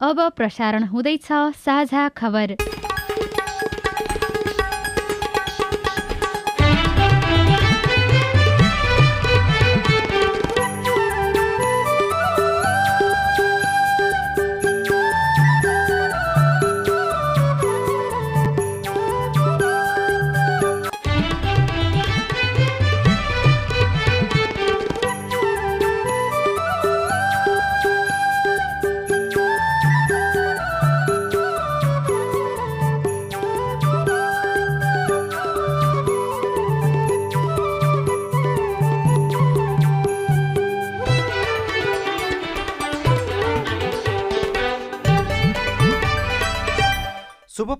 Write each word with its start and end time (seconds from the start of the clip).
अब 0.00 0.20
प्रसारण 0.36 0.84
हुँदैछ 0.84 1.28
साझा 1.56 2.08
खबर। 2.08 2.56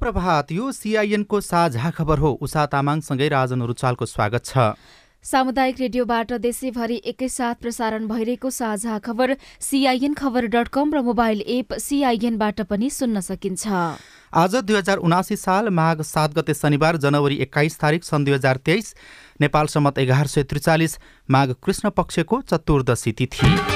शुभ 0.07 0.13
प्रभात 0.13 0.51
यो 0.53 0.71
सिआइएनको 0.73 1.41
साझा 1.41 1.91
खबर 1.91 2.19
हो। 2.19 2.31
उषा 2.39 2.65
तामाङसँगै 2.71 3.29
राजन 3.29 3.63
रुचालको 3.67 4.07
स्वागत 4.07 4.45
छ। 4.45 4.79
सामुदायिक 5.25 5.81
रेडियोबाट 5.81 6.33
देशैभरि 6.39 7.01
एकैसाथ 7.05 7.55
प्रसारण 7.59 8.07
भइरहेको 8.07 8.51
साझा 8.51 8.99
खबर 9.03 9.35
सिआइएन 9.61 10.15
खबर 10.15 10.47
डट 10.47 10.69
कम 10.71 10.95
र 10.95 11.03
मोबाइल 11.03 11.41
एप 11.49 11.75
सिआइएनबाट 11.83 12.61
पनि 12.71 12.91
सुन्न 12.93 13.21
सकिन्छ। 13.21 13.67
आज 14.31 14.55
दुई 14.63 14.77
हजार 14.77 14.97
उनासी 15.03 15.37
साल 15.37 15.75
माघ 15.75 16.01
सात 16.05 16.39
गते 16.39 16.55
शनिबार 16.55 16.97
जनवरी 17.03 17.37
एक्काइस 17.43 17.79
तारिक 17.81 18.05
सन् 18.05 18.25
दुई 18.25 18.35
हजार 18.35 18.57
तेइस 18.63 18.95
नेपाल 19.41 19.67
सम्मत 19.69 19.99
एघार 19.99 20.27
सय 20.29 20.43
त्रिचालिस 20.45 20.99
माघ 21.29 21.49
कृष्ण 21.59 21.91
पक्षको 21.91 22.41
चतुर्दशी 22.47 23.13
तिथि। 23.13 23.76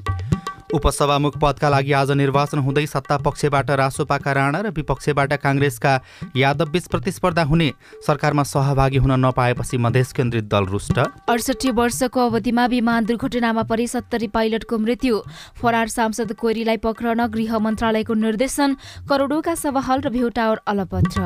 उपसभामुख 0.73 1.37
पदका 1.37 1.69
लागि 1.69 1.91
आज 1.91 2.11
निर्वाचन 2.13 2.59
हुँदै 2.59 2.85
सत्ता 2.87 3.17
पक्षबाट 3.19 3.71
रासोपाका 3.71 4.31
राणा 4.31 4.59
र 4.61 4.69
विपक्षबाट 4.71 5.33
काङ्ग्रेसका 5.43 5.93
यादवबीच 6.35 6.85
प्रतिस्पर्धा 6.87 7.43
हुने 7.43 7.69
सरकारमा 8.07 8.43
सहभागी 8.43 8.97
हुन 8.97 9.11
नपाएपछि 9.19 9.77
मधेस 9.77 10.11
केन्द्रित 10.13 10.45
दल 10.47 10.65
रुष्ट। 10.71 10.99
अडसठी 11.27 11.71
वर्षको 11.71 12.19
अवधिमा 12.25 12.65
विमान 12.67 13.05
दुर्घटनामा 13.05 13.63
परि 13.63 13.87
सत्तरी 13.87 14.27
पाइलटको 14.27 14.77
मृत्यु। 14.77 15.19
फरार 15.59 15.87
सांसद 15.87 16.33
कोइरीलाई 16.39 16.77
पक्रन 16.79 17.25
गृह 17.27 17.57
मन्त्रालयको 17.59 18.13
निर्देशन 18.15 18.75
करोडौँका 19.09 19.55
सवाहल 19.57 20.01
र 20.01 20.09
भ्यू 20.09 20.29
टावर 20.31 20.61
अलपत्र। 20.67 21.19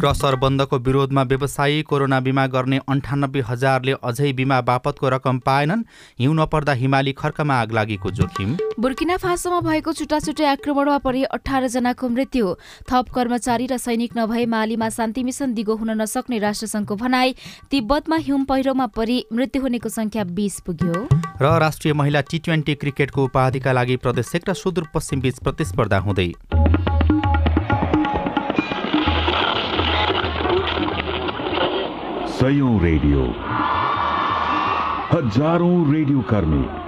क्रसर 0.00 0.34
बन्दको 0.38 0.78
विरोधमा 0.78 1.22
व्यवसायी 1.28 1.82
कोरोना 1.82 2.20
बिमा 2.20 2.46
गर्ने 2.46 2.80
अन्ठानब्बे 2.88 3.40
हजारले 3.48 3.92
अझै 4.00 4.32
बिमा 4.32 4.60
बापतको 4.62 5.08
रकम 5.10 5.38
पाएनन्। 5.44 5.84
हिउँ 6.18 6.34
नपर्दा 6.34 6.72
हिमाली 6.72 7.12
खर्कमा 7.12 7.54
आग 7.60 7.72
लागेको 7.74 8.10
जोखिम। 8.10 8.56
बुर्किना 8.78 9.16
फासोमा 9.18 9.58
भएको 9.60 9.92
छुट्टाछुट्टै 9.92 10.44
आक्रमणमा 10.46 10.98
परि 11.02 11.22
अठार 11.26 11.66
जनाको 11.66 12.08
मृत्यु। 12.08 12.54
थप 12.86 13.08
कर्मचारी 13.10 13.66
र 13.66 13.76
सैनिक 13.76 14.14
नभए 14.14 14.44
मालीमा 14.46 14.88
शान्ति 14.88 15.22
मिसन 15.26 15.54
दिगो 15.54 15.74
हुन 15.74 15.90
नसक्ने 15.98 16.38
राष्ट्रसङ्घको 16.38 16.94
भनाई 16.94 17.34
तिब्बतमा 17.70 18.16
हिउँ 18.22 18.44
पहिरोमा 18.46 18.86
परि 18.94 19.18
मृत्यु 19.34 19.62
हुनेको 19.62 19.88
संख्या 19.90 20.24
बीस 20.30 20.60
पुग्यो। 20.62 20.94
र 21.42 21.58
राष्ट्रिय 21.58 21.92
महिला 21.92 22.20
टी 22.30 22.38
ट्वेन्टी 22.38 22.74
क्रिकेटको 22.78 23.24
उपाधिका 23.24 23.72
लागि 23.72 23.96
प्रदेश 23.98 24.34
एक 24.36 24.48
र 24.48 24.54
सुदूरपश्चिम 24.54 25.20
बीच 25.20 25.38
प्रतिस्पर्धा 25.42 25.98
हुँदै। 25.98 26.30
सयौं 32.38 32.74
रेडियो। 32.80 33.22
हजारौं 35.12 35.78
रेडियो 35.92 36.20
कर्मी। 36.30 36.87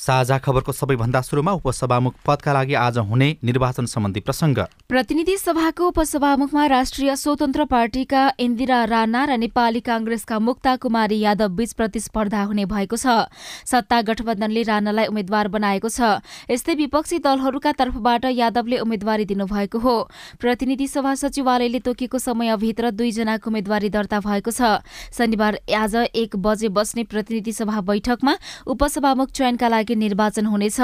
साझा 0.00 0.36
खबरको 0.38 0.72
सबैभन्दा 0.72 1.20
सुरुमा 1.20 1.52
उपसभामुख 1.52 2.14
पदका 2.26 2.52
लागि 2.52 2.74
आज 2.74 2.98
हुने 3.04 3.26
निर्वाचन 3.44 3.86
सम्बन्धी 3.86 4.20
प्रसङ्ग। 4.20 4.58
प्रतिनिधि 4.88 5.36
सभाको 5.36 5.88
उपसभामुखमा 5.88 6.64
राष्ट्रिय 6.66 7.16
स्वतन्त्र 7.16 7.64
पार्टीका 7.68 8.22
इन्दिरा 8.40 8.78
राणा 8.86 9.24
र 9.24 9.36
नेपाली 9.36 9.80
कांग्रेसका 9.82 10.38
मुक्ता 10.40 10.74
कुमारी 10.80 11.18
यादव 11.20 11.48
बीच 11.52 11.72
प्रतिस्पर्धा 11.76 12.42
हुने 12.42 12.64
भएको 12.64 12.96
छ। 12.96 13.28
सत्ता 13.68 14.00
गठबन्धनले 14.00 14.62
राणालाई 14.62 15.06
उम्मेद्वार 15.12 15.48
बनाएको 15.52 15.88
छ। 15.92 16.24
यस्तै 16.48 16.74
विपक्षी 16.80 17.18
दलहरूका 17.20 17.72
तर्फबाट 17.76 18.24
यादवले 18.32 18.80
उम्मेद्वारी 18.80 19.24
दिनुभएको 19.28 19.78
हो। 19.78 19.96
प्रतिनिधि 20.40 20.88
सभा 20.88 21.14
सचिवालयले 21.20 21.80
तोकेको 21.84 22.18
समयभित्र 22.18 22.90
दुईजनाको 22.96 23.50
उम्मेद्वारी 23.52 23.92
दर्ता 23.92 24.24
भएको 24.24 24.48
छ। 24.48 24.80
शनिबार 25.12 25.60
आज 25.68 26.08
एक 26.16 26.40
बजे 26.40 26.72
बस्ने 26.72 27.04
प्रतिनिधि 27.04 27.52
सभा 27.52 27.80
बैठकमा 27.84 28.34
उपसभामुख 28.64 29.36
चयनका 29.36 29.68
लागि 29.68 29.88
निर्वाचन 29.94 30.46
हुनेछ। 30.46 30.80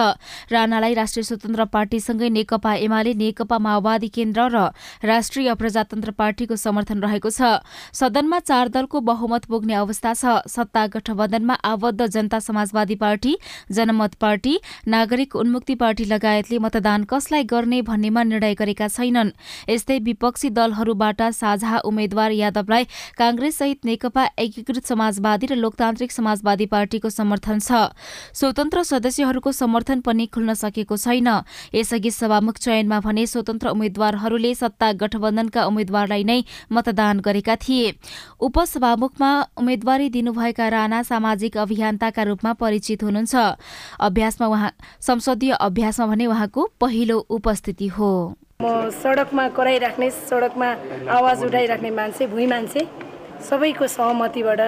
राणालाई 0.51 0.95
राष्ट्रिय 0.95 1.25
स्वतन्त्र 1.25 1.65
पार्टीसँगै 1.67 2.29
नेकपा 2.29 2.75
एमाले 2.77 3.15
नेकपा 3.15 3.59
माओवादी 3.59 4.09
केन्द्र 4.09 4.41
र 4.49 4.57
राष्ट्रिय 5.05 5.55
प्रजातन्त्र 5.55 6.11
पार्टीको 6.13 6.57
समर्थन 6.57 6.99
रहेको 7.01 7.31
छ। 7.31 7.61
सदनमा 7.93 8.39
चार 8.41 8.69
दलको 8.69 9.01
बहुमत 9.01 9.45
पुग्ने 9.47 9.75
अवस्था 9.77 10.13
छ। 10.15 10.25
सत्ता 10.47 10.87
गठबन्धनमा 10.95 11.55
आबद्ध 11.65 12.07
जनता 12.07 12.39
समाजवादी 12.39 12.95
पार्टी 12.97 13.37
जनमत 13.71 14.15
पार्टी 14.17 14.55
नागरिक 14.87 15.37
उन्मुक्ति 15.37 15.75
पार्टी 15.75 16.05
लगायतले 16.07 16.59
मतदान 16.59 17.05
कसलाई 17.05 17.45
गर्ने 17.45 17.83
भन्नेमा 17.83 18.23
निर्णय 18.23 18.55
गरेका 18.55 18.89
छैनन्। 18.89 19.31
यस्तै 19.69 19.99
विपक्षी 19.99 20.51
दलहरूबाट 20.51 21.23
साझा 21.33 21.79
उम्मेद्वार 21.85 22.31
यादवलाई 22.33 22.85
कांग्रेस 23.19 23.59
सहित 23.59 23.85
नेकपा 23.85 24.25
एकीकृत 24.39 24.87
समाजवादी 24.87 25.47
र 25.47 25.55
लोकतान्त्रिक 25.57 26.13
समाजवादी 26.13 26.67
पार्टीको 26.67 27.11
समर्थन 27.11 27.59
छ। 27.59 27.93
स्वतन्त्र 28.33 28.83
सदस्यहरूको 28.97 29.53
समर्थन 29.53 30.01
पनि 30.01 30.27
खुल्न 30.33 30.55
सकेको 30.57 30.97
छैन। 30.97 31.29
यसअघि 31.75 32.11
सभामुख 32.11 32.57
चयनमा 32.59 33.01
भने 33.05 33.27
स्वतन्त्र 33.27 33.69
उम्मेद्वारहरूले 33.77 34.55
सत्ता 34.55 34.93
गठबन्धनका 34.97 35.65
उम्मेद्वारलाई 35.67 36.25
नै 36.25 36.41
मतदान 36.73 37.21
गरेका 37.21 37.57
थिए। 37.61 37.93
उपसभामुखमा 38.41 39.31
उम्मेद्वारी 39.61 40.09
दिनुभएका 40.09 40.69
राणा 40.69 41.03
सामाजिक 41.03 41.57
अभियन्ताका 41.59 42.23
रूपमा 42.23 42.53
परिचित 42.57 43.03
हुनुहुन्छ। 43.03 43.35
अभ्यासमा 44.01 44.47
उहाँ 44.47 44.73
संसदीय 45.01 45.53
अभ्यासमा 45.61 46.07
भने 46.07 46.27
उहाँको 46.27 46.63
पहिलो 46.81 47.19
उपस्थिति 47.31 47.89
हो। 47.97 48.11
म 48.63 48.89
सडकमा 48.97 49.49
कराइराख्ने 49.53 50.11
सडकमा 50.11 50.69
आवाज 51.13 51.45
उठाइराख्ने 51.45 51.91
मान्छे 51.91 52.27
भुइँ 52.27 52.47
मान्छे 52.49 52.83
सबैको 53.45 53.87
सहमतिबाट 53.87 54.61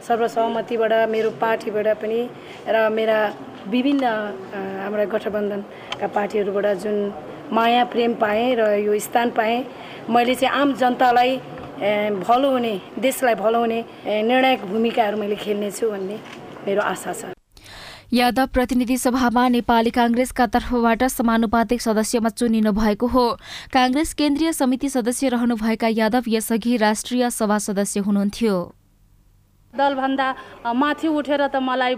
सर्वसहमतिबाट 0.00 0.92
मेरो 1.08 1.30
पार्टीबाट 1.40 1.88
पनि 2.00 2.20
र 2.68 2.88
मेरा 2.92 3.18
विभिन्न 3.68 4.04
हाम्रा 4.82 5.04
गठबन्धनका 5.12 6.06
पार्टीहरूबाट 6.06 6.66
जुन 6.82 6.96
माया 7.52 7.84
प्रेम 7.92 8.14
पाएँ 8.16 8.54
र 8.56 8.68
यो 8.80 8.98
स्थान 8.98 9.30
पाएँ 9.36 9.64
मैले 10.08 10.34
चाहिँ 10.34 10.54
आम 10.60 10.72
जनतालाई 10.74 11.36
भलो 12.20 12.50
हुने 12.50 12.74
देशलाई 12.98 13.34
भलो 13.34 13.58
हुने 13.60 13.84
निर्णायक 14.06 14.64
भूमिकाहरू 14.64 15.16
मैले 15.18 15.36
खेल्नेछु 15.36 15.90
भन्ने 15.90 16.16
मेरो 16.66 16.82
आशा 16.82 17.12
छ। 17.12 17.32
यादव 18.12 18.46
प्रतिनिधि 18.52 18.96
सभामा 18.98 19.46
नेपाली 19.48 19.90
कांग्रेसका 19.90 20.46
तर्फबाट 20.46 21.02
समानुपातिक 21.08 21.80
सदस्यमा 21.80 22.28
चुनिनु 22.28 22.72
भएको 22.72 23.06
हो। 23.06 23.26
कांग्रेस 23.72 24.14
केन्द्रीय 24.14 24.52
समिति 24.52 24.88
सदस्य 24.88 25.28
रहनुभएका 25.28 25.88
यादव 25.88 26.22
यसअघि 26.28 26.76
राष्ट्रिय 26.76 27.30
सभा 27.30 27.58
सदस्य 27.58 28.00
हुनुहुन्थ्यो। 28.00 28.56
दलभन्दा 29.74 30.26
माथि 30.74 31.08
उठेर 31.08 31.42
त 31.46 31.56
मलाई 31.62 31.94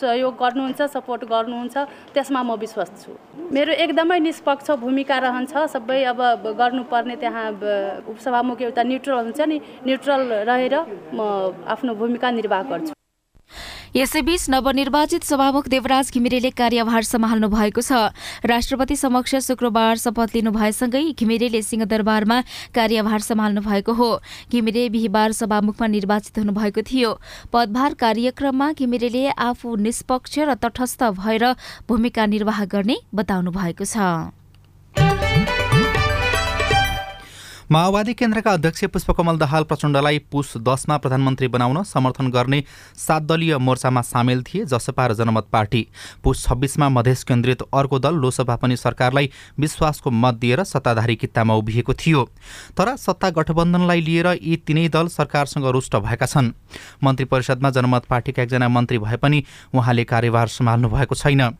सहयोग 0.00 0.34
गर्नुहुन्छ 0.42 0.80
सपोर्ट 0.94 1.22
गर्नुहुन्छ 1.26 1.76
त्यसमा 2.14 2.42
म 2.42 2.54
विश्वास 2.62 2.90
छु। 3.02 3.12
मेरो 3.52 3.72
एकदमै 3.84 4.18
निष्पक्ष 4.30 4.70
भूमिका 4.82 5.16
रहन्छ। 5.26 5.52
सबै 5.74 6.02
अब 6.14 6.20
गर्नुपर्ने 6.60 7.16
त्यहाँ 7.22 7.46
उपसभामुख 8.06 8.62
एउटा 8.62 8.82
न्युट्रल 8.90 9.18
हुन्छ 9.26 9.40
नि 9.50 9.56
न्युट्रल 9.86 10.20
रहेर 10.50 10.74
म 11.12 11.20
आफ्नो 11.74 11.94
भूमिका 12.00 12.30
निर्वाह 12.38 12.62
गर्छु। 12.70 12.95
यसैबीच 13.96 14.48
नवनिर्वाचित 14.50 15.24
सभामुख 15.24 15.68
देवराज 15.72 16.10
घिमिरेले 16.12 16.50
कार्यभार 16.52 17.02
सम्हाल्नु 17.02 17.48
भएको 17.48 17.80
छ। 17.80 18.12
राष्ट्रपति 18.44 18.96
समक्ष 18.96 19.34
शुक्रबार 19.48 19.96
शपथ 19.96 20.36
लिनु 20.36 20.52
भएसँगै 20.52 21.16
घिमिरेले 21.16 21.62
सिंहदरबारमा 21.64 22.40
कार्यभार 22.76 23.20
सम्हाल्नु 23.24 23.60
भएको 23.64 23.92
हो। 23.96 24.10
घिमिरे 24.52 24.88
बिहिबार 24.92 25.32
सभामुखमा 25.32 25.86
निर्वाचित 25.88 26.38
हुनुभएको 26.38 26.82
थियो। 26.84 27.16
पदभार 27.48 27.94
कार्यक्रममा 27.96 28.72
घिमिरेले 28.76 29.28
आफू 29.32 29.76
निष्पक्ष 29.80 30.38
र 30.44 30.54
तटस्थ 30.60 31.02
भएर 31.16 31.52
भूमिका 31.88 32.26
निर्वाह 32.28 32.64
गर्ने 32.68 32.96
बताउनु 33.16 33.50
भएको 33.50 33.84
छ। 33.86 33.96
माओवादी 37.72 38.12
केन्द्रका 38.14 38.52
अध्यक्ष 38.52 38.84
पुष्पकमल 38.84 39.38
दाहाल 39.38 39.64
प्रचण्डलाई 39.64 40.18
पुस 40.32 40.52
दसमा 40.58 40.96
प्रधानमन्त्री 40.96 41.46
बनाउन 41.48 41.82
समर्थन 41.82 42.30
गर्ने 42.30 42.62
सात 42.96 43.22
दलीय 43.22 43.56
मोर्चामा 43.58 44.02
सामेल 44.02 44.42
थिए 44.42 44.64
जसपा 44.64 45.06
र 45.06 45.14
जनमत 45.14 45.46
पार्टी। 45.52 45.86
पुस 46.24 46.44
छब्बिसमा 46.44 46.88
मधेस 46.88 47.24
केन्द्रित 47.24 47.62
अर्को 47.74 47.98
दल 47.98 48.14
लोसपा 48.14 48.56
पनि 48.56 48.76
सरकारलाई 48.76 49.30
विश्वासको 49.58 50.10
मत 50.12 50.34
दिएर 50.34 50.62
सत्ताधारी 50.64 51.16
कित्तामा 51.16 51.54
उभिएको 51.54 51.94
थियो। 51.96 52.22
तर 52.78 52.94
सत्ता 52.96 53.30
गठबन्धनलाई 53.32 54.00
लिएर 54.00 54.26
यी 54.38 54.56
तिनै 54.56 54.88
दल 54.88 55.08
सरकारसँग 55.08 55.66
रुष्ट 55.66 55.96
भएका 55.98 56.26
छन्। 56.26 56.52
मन्त्री 57.04 57.24
परिषदमा 57.26 57.70
जनमत 57.70 58.04
पार्टीका 58.06 58.42
एकजना 58.42 58.68
मन्त्री 58.68 58.98
भए 58.98 59.16
पनि 59.16 59.42
उहाँले 59.74 60.04
कार्यभार 60.06 60.48
सम्हाल्नु 60.48 60.88
भएको 60.88 61.14
छैन। 61.14 61.50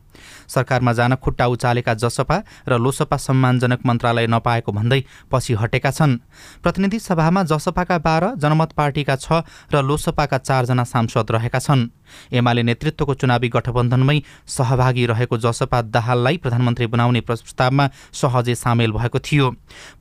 सरकारमा 0.47 0.93
जान 0.93 1.15
खुट्टा 1.15 1.45
उचालेका 1.47 1.93
जसपा 1.93 2.41
र 2.67 2.77
लोसपा 2.79 3.17
सम्मानजनक 3.17 3.85
मन्त्रालय 3.85 4.27
नपाएको 4.27 4.71
भन्दै 4.71 5.03
पछि 5.31 5.53
हटेका 5.53 5.91
छन्। 5.97 6.17
प्रतिनिधि 6.63 6.99
सभामा 6.99 7.43
जसपाका 7.43 7.97
बाह्र 7.97 8.35
जनमत 8.37 8.71
पार्टीका 8.77 9.15
छ 9.17 9.41
र 9.73 9.81
लोसपाका 9.81 10.37
चारजना 10.39 10.83
सांसद 10.85 11.31
रहेका 11.31 11.59
छन्। 11.59 11.89
एमाले 12.31 12.63
नेतृत्वको 12.63 13.13
चुनावी 13.13 13.49
गठबन्धनमै 13.49 14.17
सहभागी 14.47 15.05
रहेको 15.05 15.37
जसपा 15.37 15.81
दाहाललाई 15.91 16.37
प्रधानमन्त्री 16.37 16.87
बनाउने 16.87 17.21
प्रस्तावमा 17.21 17.89
सहजै 18.13 18.55
सामेल 18.55 18.91
भएको 18.91 19.19
थियो। 19.19 19.49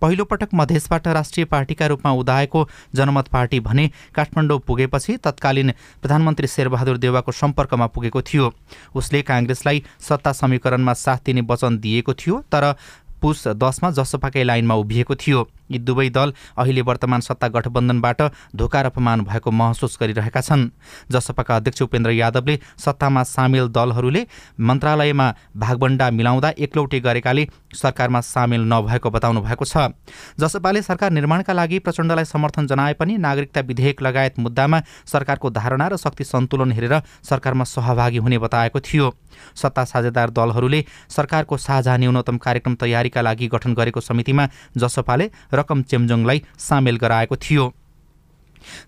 पहिलो 0.00 0.24
पटक 0.24 0.54
मधेसबाट 0.54 1.08
राष्ट्रिय 1.08 1.44
पार्टीका 1.46 1.86
रूपमा 1.86 2.12
उदाएको 2.14 2.68
जनमत 2.94 3.28
पार्टी 3.28 3.60
भने 3.60 3.90
काठमाडौँ 4.14 4.58
पुगेपछि 4.66 5.16
तत्कालीन 5.18 5.72
प्रधानमन्त्री 6.02 6.46
शेरबहादुर 6.46 6.96
देवाको 6.98 7.32
सम्पर्कमा 7.32 7.86
पुगेको 7.88 8.22
थियो। 8.22 8.52
उसले 8.94 9.22
काङ्ग्रेसलाई 9.22 9.82
सत्ता 10.00 10.32
समीकरणमा 10.32 10.92
साथ 10.94 11.26
दिने 11.26 11.42
वचन 11.50 11.78
दिएको 11.78 12.14
थियो 12.14 12.40
तर 12.52 12.74
पुस 13.16 13.48
दसमा 13.58 13.90
जसपाकै 13.90 14.42
लाइनमा 14.44 14.74
उभिएको 14.76 15.14
थियो। 15.16 15.40
यी 15.70 15.78
दुवै 15.78 16.08
दल 16.10 16.32
अहिले 16.56 16.80
वर्तमान 16.82 17.20
सत्ता 17.20 17.48
गठबन्धनबाट 17.48 18.22
धोका 18.56 18.80
र 18.82 18.86
अपमान 18.86 19.20
भएको 19.22 19.50
महसुस 19.50 19.98
गरिरहेका 20.00 20.40
छन्। 20.40 20.70
जसपाका 21.10 21.56
अध्यक्ष 21.56 21.82
उपेन्द्र 21.82 22.10
यादवले 22.12 22.58
सत्तामा 22.78 23.22
सामेल 23.26 23.68
दलहरूले 23.68 24.26
मन्त्रालयमा 24.60 25.26
भागबण्डा 25.56 26.10
मिलाउँदा 26.10 26.50
एकलौटे 26.58 27.00
गरेकाले 27.00 27.46
सरकारमा 27.74 28.20
सामेल 28.22 28.62
नभएको 28.64 29.10
बताउनु 29.10 29.40
भएको 29.42 29.64
छ। 29.64 29.92
जसपाले 30.40 30.82
सरकार 30.82 31.10
निर्माणका 31.12 31.52
लागि 31.52 31.78
प्रचण्डलाई 31.78 32.24
समर्थन 32.26 32.66
जनाए 32.66 32.92
पनि 32.94 33.16
नागरिकता 33.18 33.60
विधेयक 33.62 34.02
लगायत 34.02 34.38
मुद्दामा 34.38 34.80
सरकारको 35.06 35.50
धारणा 35.50 35.86
र 35.88 35.96
शक्ति 35.96 36.24
सन्तुलन 36.24 36.72
हेरेर 36.72 37.00
सरकारमा 37.22 37.64
सहभागी 37.66 38.18
हुने 38.18 38.38
बताएको 38.38 38.80
थियो। 38.80 39.10
सत्ता 39.54 39.84
साझेदार 39.84 40.30
दलहरूले 40.30 40.84
सरकारको 41.08 41.56
साझा 41.58 41.96
न्यूनतम 41.96 42.36
कार्यक्रम 42.38 42.74
तयारीका 42.74 43.20
लागि 43.20 43.46
गठन 43.48 43.74
गरेको 43.74 44.00
समितिमा 44.00 44.48
जसपाले 44.76 45.30
रकम 45.56 45.82
चेम्जोङलाई 45.82 46.42
सामेल 46.58 46.96
गराएको 46.96 47.36
थियो। 47.38 47.72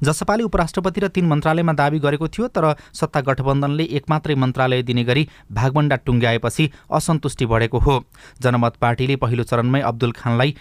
जसपाले 0.02 0.42
उपराष्ट्रपति 0.42 1.00
र 1.00 1.08
तीन 1.08 1.26
मन्त्रालयमा 1.26 1.72
दावी 1.72 1.98
गरेको 1.98 2.28
थियो 2.28 2.46
तर 2.48 2.64
सत्ता 2.92 3.20
गठबन्धनले 3.20 3.84
एक 3.94 4.04
मात्रै 4.10 4.34
मन्त्रालय 4.34 4.82
दिने 4.82 5.04
गरी 5.04 5.22
भागबण्डा 5.52 5.96
टुङ्ग्याएपछि 6.02 6.70
असन्तुष्टि 6.90 7.46
बढेको 7.46 7.78
हो। 7.78 7.94
जनमत 8.42 8.74
पार्टीले 8.80 9.16
पहिलो 9.16 9.44
चरणमै 9.44 9.80
अब्दुल 9.80 10.12
खानलाई 10.12 10.54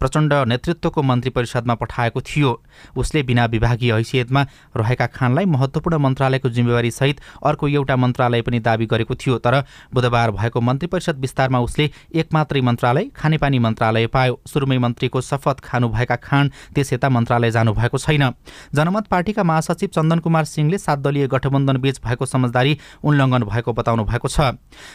प्रचण्ड 0.00 0.32
नेतृत्वको 0.48 1.02
मन्त्री 1.02 1.30
परिषदमा 1.30 1.74
पठाएको 1.74 2.20
थियो। 2.22 2.50
उसले 2.96 3.22
बिना 3.22 3.44
विभागीय 3.46 3.92
हैसियतमा 3.92 4.42
रहेका 4.76 5.06
खानलाई 5.08 5.44
महत्त्वपूर्ण 5.46 5.98
मन्त्रालयको 5.98 6.48
जिम्मेवारीसहित 6.50 7.20
अर्को 7.42 7.68
एउटा 7.68 7.96
मन्त्रालय 7.96 8.42
पनि 8.42 8.58
दावी 8.60 8.86
गरेको 8.86 9.14
थियो 9.16 9.38
तर 9.38 9.60
बुधबार 9.94 10.30
भएको 10.30 10.60
मन्त्री 10.60 10.86
परिषद 10.88 11.18
विस्तारमा 11.20 11.60
उसले 11.60 11.90
एक 12.14 12.32
मात्रै 12.34 12.60
मन्त्रालय 12.60 13.04
खानेपानी 13.16 13.58
मन्त्रालय 13.60 14.06
पायो। 14.08 14.40
सुरुमै 14.46 14.78
मन्त्रीको 14.78 15.20
शपथ 15.20 15.60
खानुभएका 15.64 16.16
खान 16.18 16.50
त्यस 16.74 16.92
यता 16.92 17.08
मन्त्रालय 17.08 17.50
जानुभएको 17.50 17.98
छैन। 17.98 18.24
जनमत 18.74 19.06
पार्टीका 19.06 19.42
महासचिव 19.44 19.88
चन्दन 19.94 20.18
कुमार 20.18 20.44
सिंहले 20.46 20.78
सात 20.78 20.98
दलीय 21.00 21.26
गठबन्धनबीच 21.28 22.00
भएको 22.00 22.26
समझदारी 22.26 22.78
उल्लङ्घन 23.04 23.42
भएको 23.44 23.72
बताउनु 23.72 24.04
भएको 24.04 24.28
छ। 24.28 24.40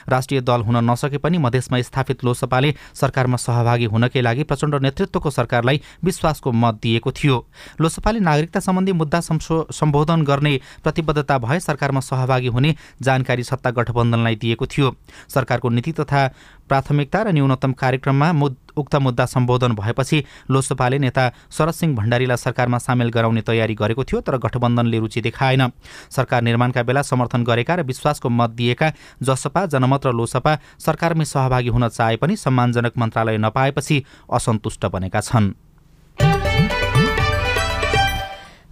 राष्ट्रिय 0.09 0.41
दल 0.41 0.61
हुन 0.61 0.77
नसके 0.89 1.17
पनि 1.17 1.37
मधेसमा 1.37 1.81
स्थापित 1.81 2.23
लोसपाले 2.25 2.73
सरकारमा 2.93 3.37
सहभागी 3.37 3.85
हुनकै 3.85 4.21
लागि 4.21 4.43
प्रचण्ड 4.43 4.75
नेतृत्वको 4.95 5.29
सरकारलाई 5.29 5.81
विश्वासको 6.03 6.51
मत 6.53 6.79
दिएको 6.81 7.11
थियो। 7.11 7.35
लोसपाले 7.81 8.19
नागरिकता 8.19 8.59
सम्बन्धी 8.59 8.91
मुद्दा 8.93 9.19
सम्बोधन 9.19 10.21
गर्ने 10.23 10.59
प्रतिबद्धता 10.83 11.37
भए 11.37 11.59
सरकारमा 11.59 11.99
सहभागी 11.99 12.47
हुने 12.47 12.75
जानकारी 13.01 13.43
सत्ता 13.43 13.71
गठबन्धनलाई 13.71 14.35
दिएको 14.35 14.65
थियो। 14.67 14.95
सरकारको 15.27 15.69
नीति 15.69 15.91
तथा 15.91 16.27
प्राथमिकता 16.69 17.21
र 17.21 17.31
न्यूनतम 17.31 17.71
कार्यक्रममा 17.73 18.31
मुद 18.33 18.55
उक्त 18.77 18.95
मुद्दा 18.95 19.25
सम्बोधन 19.25 19.71
भएपछि 19.75 20.23
लोसपाले 20.51 20.97
नेता 20.99 21.23
शरद 21.51 21.73
सिंह 21.73 21.95
भण्डारीलाई 21.95 22.37
सरकारमा 22.37 22.77
सामेल 22.77 23.09
गराउने 23.09 23.41
तयारी 23.41 23.75
गरेको 23.75 24.03
थियो 24.03 24.21
तर 24.21 24.37
गठबन्धनले 24.37 24.99
रुचि 24.99 25.21
देखाएन। 25.21 25.71
सरकार 26.11 26.41
निर्माणका 26.41 26.83
बेला 26.83 27.01
समर्थन 27.01 27.43
गरेका 27.43 27.75
र 27.75 27.83
विश्वासको 27.83 28.29
मत 28.29 28.49
दिएका 28.51 28.91
जसपा 29.23 29.65
जनमत 29.71 30.05
र 30.05 30.11
लोसपा 30.11 30.57
सरकारमै 30.79 31.25
सहभागी 31.25 31.69
हुन 31.69 31.87
चाहे 31.89 32.15
पनि 32.17 32.35
सम्मानजनक 32.35 32.97
मन्त्रालय 32.97 33.37
नपाएपछि 33.37 34.03
असन्तुष्ट 34.29 34.85
बनेका 34.85 35.21
छन्। 35.21 35.64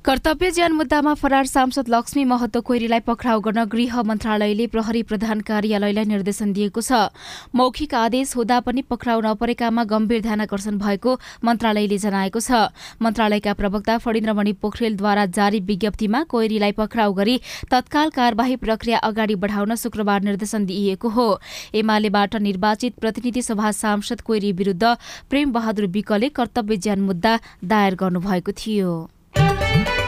कर्तव्य 0.05 0.49
ज्यान 0.51 0.71
मुद्दामा 0.71 1.13
फरार 1.13 1.45
सांसद 1.45 1.89
लक्ष्मी 1.89 2.23
महतो 2.27 2.61
कोइरीलाई 2.61 2.99
पक्राउ 2.99 3.39
गर्न 3.39 3.63
गृह 3.71 4.01
मन्त्रालयले 4.03 4.65
प्रहरी 4.67 5.03
प्रधान 5.03 5.41
कार्यालयलाई 5.47 6.05
निर्देशन 6.05 6.51
दिएको 6.53 6.81
छ। 6.81 7.07
मौखिक 7.55 7.93
आदेश 7.95 8.35
हुँदा 8.35 8.59
पनि 8.59 8.81
पक्राउ 8.83 9.21
नपरेकामा 9.23 9.83
गम्भीर 9.87 10.21
ध्यानकर्षण 10.21 10.77
भएको 10.77 11.15
मन्त्रालयले 11.43 11.97
जनाएको 11.97 12.39
छ। 12.39 12.51
मन्त्रालयका 12.99 13.53
प्रवक्ता 13.53 13.97
फणिन्द्रमणि 14.03 14.53
पोखरेलद्वारा 14.59 15.25
जारी 15.31 15.59
विज्ञप्तिमा 15.71 16.23
कोइरीलाई 16.27 16.71
पक्राउ 16.75 17.13
गरी 17.13 17.39
तत्काल 17.71 18.09
कार्यवाही 18.11 18.55
प्रक्रिया 18.59 18.99
अगाडि 19.07 19.35
बढाउन 19.39 19.75
शुक्रबार 19.77 20.21
निर्देशन 20.27 20.65
दिइएको 20.65 21.09
हो। 21.15 21.29
एमालेबाट 21.71 22.35
निर्वाचित 22.43 22.99
प्रतिनिधि 22.99 23.41
सभा 23.41 23.71
सांसद 23.79 24.21
कोइरी 24.27 24.51
विरूद्ध 24.51 24.83
प्रेम 25.31 25.51
बहादुर 25.53 25.87
विकले 25.95 26.29
कर्तव्य 26.35 26.77
ज्यान 26.83 27.01
मुद्दा 27.01 27.39
दायर 27.63 27.95
गर्नुभएको 27.95 28.59
थियो। 28.59 28.93
Música 29.35 30.02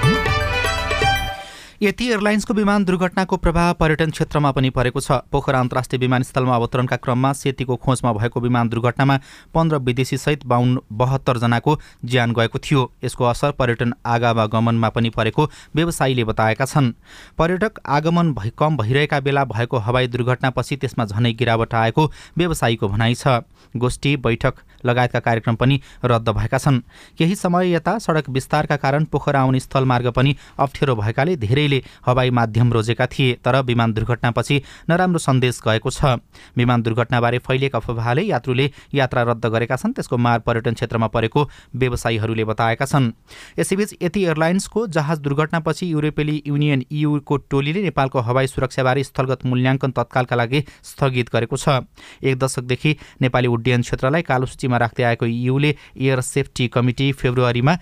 यति 1.85 2.05
एयरलाइन्सको 2.09 2.53
विमान 2.53 2.85
दुर्घटनाको 2.85 3.37
प्रभाव 3.37 3.73
पर्यटन 3.73 4.11
क्षेत्रमा 4.11 4.51
पनि 4.51 4.69
परेको 4.69 4.99
छ। 4.99 5.11
पोखरा 5.31 5.59
अन्तर्राष्ट्रिय 5.59 5.99
विमानस्थलमा 5.99 6.55
अवतरणका 6.55 6.95
क्रममा 6.97 7.31
सेतीको 7.35 7.75
खोजमा 7.77 8.13
भएको 8.13 8.39
विमान 8.41 8.69
दुर्घटनामा 8.69 9.17
पन्ध्र 9.53 9.77
विदेशीसहित 9.85 10.45
बाहन्न 10.45 10.81
बहत्तरजनाको 10.91 11.77
ज्यान 12.03 12.33
गएको 12.33 12.59
थियो। 12.59 12.91
यसको 13.03 13.23
असर 13.25 13.51
पर्यटन 13.59 13.93
आगमनमा 14.05 14.89
पनि 14.89 15.09
परेको 15.09 15.49
व्यवसायीले 15.75 16.23
बताएका 16.25 16.65
छन्। 16.65 16.91
पर्यटक 17.37 17.79
आगमन 17.87 18.33
भइ 18.33 18.49
कम 18.57 18.77
भइरहेका 18.77 19.19
बेला 19.19 19.43
भएको 19.45 19.77
हवाई 19.77 20.07
दुर्घटनापछि 20.07 20.75
त्यसमा 20.77 21.05
झनै 21.05 21.33
गिरावट 21.35 21.73
आएको 21.75 22.11
व्यवसायीको 22.37 22.87
भनाइ 22.87 23.13
छ। 23.13 23.45
गोष्ठी 23.75 24.15
बैठक 24.17 24.55
लगायतका 24.85 25.19
कार्यक्रम 25.19 25.55
पनि 25.55 25.79
रद्द 26.05 26.29
भएका 26.31 26.57
छन्। 26.57 26.81
केही 27.17 27.35
समय 27.35 27.73
यता 27.73 27.97
सडक 27.99 28.29
विस्तारका 28.29 28.75
कारण 28.77 29.05
पोखरा 29.05 29.41
आउने 29.41 29.59
स्थलमार्ग 29.59 30.11
पनि 30.15 30.35
अप्ठ्यारो 30.57 30.95
भएकाले 30.95 31.35
धेरैले 31.35 31.74
हवाई 32.05 32.29
माध्यम 32.31 32.73
रोजेका 32.73 33.05
थिए 33.07 33.33
तर 33.43 33.61
विमान 33.63 33.93
दुर्घटनापछि 33.93 34.61
नराम्रो 34.89 35.19
सन्देश 35.19 35.61
गएको 35.65 35.89
छ। 35.89 36.19
विमान 36.57 36.81
दुर्घटनाबारे 36.81 37.37
फैलिएका 37.39 37.77
अफवाहले 37.77 38.21
यात्रुले 38.23 38.69
यात्रा 38.93 39.21
रद्द 39.23 39.45
गरेका 39.47 39.75
छन् 39.75 39.93
त्यसको 39.93 40.17
मार 40.17 40.39
पर्यटन 40.39 40.73
क्षेत्रमा 40.73 41.07
परेको 41.07 41.47
व्यवसायीहरूले 41.75 42.43
बताएका 42.45 42.85
छन्। 42.85 43.11
यसैबीच 43.59 43.95
यति 44.01 44.23
एयरलाइन्सको 44.23 44.87
जहाज 44.89 45.19
दुर्घटनापछि 45.19 45.91
युरोपेली 45.91 46.41
युनियन 46.47 46.85
इयुको 46.91 47.37
टोलीले 47.49 47.81
नेपालको 47.83 48.19
हवाई 48.21 48.47
सुरक्षाबारे 48.47 49.03
स्थलगत 49.05 49.45
मूल्याङ्कन 49.45 49.91
तत्कालका 49.91 50.35
लागि 50.35 50.63
स्थगित 50.83 51.29
गरेको 51.33 51.57
छ। 51.57 51.85
एक 52.23 52.37
दशकदेखि 52.39 52.95
नेपाली 53.21 53.47
उड्डयन 53.47 53.81
क्षेत्रलाई 53.81 54.21
कालो 54.21 54.45
सूचीमा 54.45 54.77
राख्दै 54.77 55.03
आएको 55.05 55.25
इयुले 55.25 55.75
air 55.95 56.21
safety 56.21 56.67
committee 56.67 57.11
फेब्रुअरीमा 57.13 57.73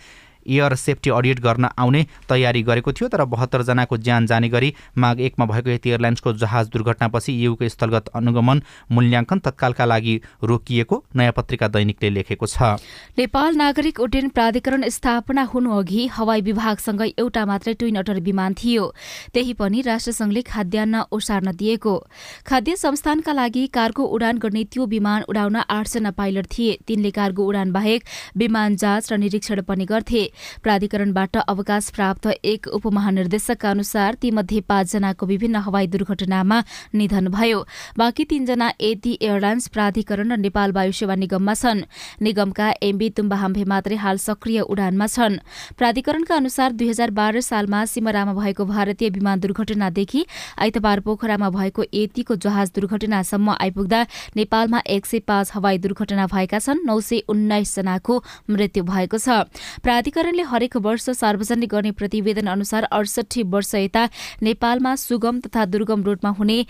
air 0.48 0.76
safety 0.76 1.10
audit 1.10 1.40
गर्न 1.40 1.70
आउने 1.78 2.06
तयारी 2.30 2.62
गरेको 2.64 2.94
थियो 2.94 3.08
तर 3.08 3.24
बहत्तरजनाको 3.26 3.98
ज्यान 4.00 4.26
जाने 4.26 4.50
गरी 4.50 4.74
माघ 4.98 5.20
एकमा 5.22 5.46
भएको 5.46 5.70
यति 5.70 5.90
एयरलाइन्सको 5.90 6.34
जहाज 6.34 6.68
दुर्घटनापछि 6.70 7.34
युको 7.46 7.70
स्थलगत 7.70 8.08
अनुगमन 8.16 8.62
मूल्याङ्कन 8.92 9.40
तत्कालका 9.40 9.86
लागि 9.86 10.16
रोकिएको 10.44 11.04
नयाँ 11.16 11.34
पत्रिका 11.38 11.68
दैनिकले 11.68 12.10
लेखेको 12.10 12.46
छ। 12.46 12.78
नेपाल 13.18 13.56
नागरिक 13.56 14.00
उड्डयन 14.00 14.30
प्राधिकरण 14.30 14.90
स्थापना 14.90 15.44
हुनुअघि 15.54 16.08
हवाई 16.14 16.42
विभागसँग 16.42 17.02
एउटा 17.18 17.46
मात्रै 17.46 17.74
ट्विन 17.74 17.96
अटर 17.96 18.20
विमान 18.22 18.54
थियो। 18.54 18.84
त्यही 19.34 19.54
पनि 19.54 19.82
राष्ट्रसंघले 19.82 20.42
खाद्यान्न 20.42 21.04
ओसार्न 21.12 21.52
दिएको। 21.52 21.96
खाद्य 22.48 22.76
संस्थानका 22.76 23.34
लागि 23.34 23.66
कार्गो 23.68 24.04
उडान 24.04 24.38
गर्ने 24.38 24.64
त्यो 24.64 24.86
विमान 24.86 25.22
उडाउन 25.30 25.56
आठजना 25.56 26.12
पाइलट 26.12 26.48
थिए। 26.48 26.78
तिनले 26.88 27.12
कार्गो 27.12 27.44
उडान 27.46 27.72
बाहेक 27.72 28.04
विमान 28.38 28.76
जाँच 28.76 29.12
र 29.14 29.18
निरीक्षण 29.18 29.62
पनि 29.62 29.86
गर्थे। 29.86 30.24
प्राधिकरणबाट 30.64 31.38
अवकाश 31.38 31.90
प्राप्त 31.90 32.28
एक 32.44 32.68
उपमहानिर्देशकका 32.68 33.70
अनुसार 33.70 34.14
तीमध्ये 34.22 34.60
पाँचजनाको 34.62 35.26
विभिन्न 35.26 35.56
हवाई 35.66 35.88
दुर्घटनामा 35.88 36.62
निधन 36.94 37.28
भयो। 37.28 37.66
बाँकी 37.98 38.24
तीनजना 38.26 38.72
एटी 38.80 39.18
एयरलाइन्स 39.22 39.68
प्राधिकरण 39.68 40.32
र 40.32 40.38
नेपाल 40.38 40.72
वायुसेवा 40.72 41.16
निगममा 41.16 41.54
छन्। 41.54 41.82
निगमका 42.22 42.68
एमबी 42.82 43.10
तुम्बाहाम्भे 43.10 43.64
मात्रै 43.64 43.96
हाल 43.96 44.18
सक्रिय 44.18 44.60
उडानमा 44.64 45.08
छन्। 45.08 45.38
प्राधिकरणका 45.78 46.36
अनुसार 46.36 46.72
दुई 46.74 46.88
हजार 46.90 47.12
बाह्र 47.12 47.42
सालमा 47.42 47.86
सिमरामा 47.86 48.34
भएको 48.34 48.66
भारतीय 48.66 49.10
विमान 49.10 49.40
दुर्घटनादेखि 49.40 50.26
आइतबार 50.60 51.00
पोखरामा 51.00 51.50
भएको 51.50 51.84
एटीको 51.94 52.36
जहाज 52.36 52.72
दुर्घटनासम्म 52.76 53.56
आइपुग्दा 53.60 54.02
नेपालमा 54.36 54.80
एक 54.88 55.06
सय 55.06 55.20
पाँच 55.28 55.52
हवाई 55.54 55.78
दुर्घटना 55.78 56.26
भएका 56.28 56.60
छन्। 56.60 56.86
नौ 56.86 57.00
सय 57.02 57.24
उन्नाइस 57.30 57.76
जनाको 57.76 58.24
मृत्यु 58.50 58.84
भएको 58.84 59.18
छ। 59.18 59.48
प्राधिकरणले 60.24 60.44
हरेक 60.48 60.76
वर्ष 60.80 61.10
सार्वजनिक 61.20 61.70
गर्ने 61.70 61.92
प्रतिवेदन 62.00 62.48
अनुसार 62.48 62.84
अडसठी 62.88 63.44
वर्ष 63.44 63.74
यता 63.76 64.08
नेपालमा 64.42 64.96
सुगम 64.96 65.40
तथा 65.44 65.66
दुर्गम 65.68 66.04
रूटमा 66.04 66.30
हुने 66.40 66.64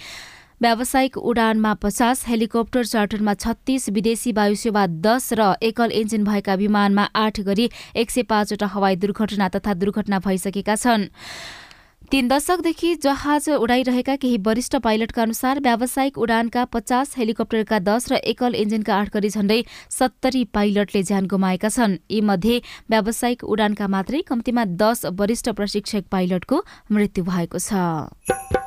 व्यावसायिक 0.62 1.18
उडानमा 1.20 1.74
पचास 1.78 2.24
हेलिकप्टर 2.28 2.84
चार्टरमा 2.84 3.34
छत्तीस 3.38 3.90
विदेशी 3.94 4.32
वायुसेवा 4.34 4.86
दस 5.06 5.34
र 5.38 5.54
एकल 5.62 5.92
इन्जिन 5.94 6.24
भएका 6.24 6.54
विमानमा 6.56 7.06
आठ 7.14 7.40
गरी 7.46 7.70
एक 7.94 8.10
सय 8.10 8.24
पाँचवटा 8.26 8.68
हवाई 8.74 8.96
दुर्घटना 8.98 9.48
तथा 9.54 9.74
दुर्घटना 9.76 10.20
भइसकेका 10.26 10.76
छन्। 10.76 11.10
तीन 12.14 12.28
दशकदेखि 12.28 12.94
जहाज 13.04 13.50
उडाइरहेका 13.50 14.16
केही 14.22 14.38
वरिष्ठ 14.46 14.76
पाइलटका 14.86 15.22
अनुसार 15.22 15.60
व्यावसायिक 15.60 16.18
उडानका 16.22 16.64
पचास 16.70 17.14
हेलिकप्टरका 17.18 17.80
दस 17.80 18.06
र 18.12 18.20
एकल 18.32 18.54
इन्जिनका 18.56 18.94
आठ 18.96 19.10
गरी 19.16 19.30
झण्डै 19.30 19.58
सत्तरी 19.90 20.44
पाइलटले 20.54 21.02
ज्यान 21.04 21.26
गुमाएका 21.26 21.70
छन्। 21.70 21.98
यीमध्ये 22.10 22.60
व्यावसायिक 22.90 23.44
उडानका 23.44 23.88
मात्रै 23.90 24.22
कम्तीमा 24.30 24.64
दस 24.78 25.06
वरिष्ठ 25.18 25.50
प्रशिक्षक 25.58 26.06
पाइलटको 26.14 26.62
मृत्यु 26.94 27.24
भएको 27.26 27.58
छ। 27.60 28.63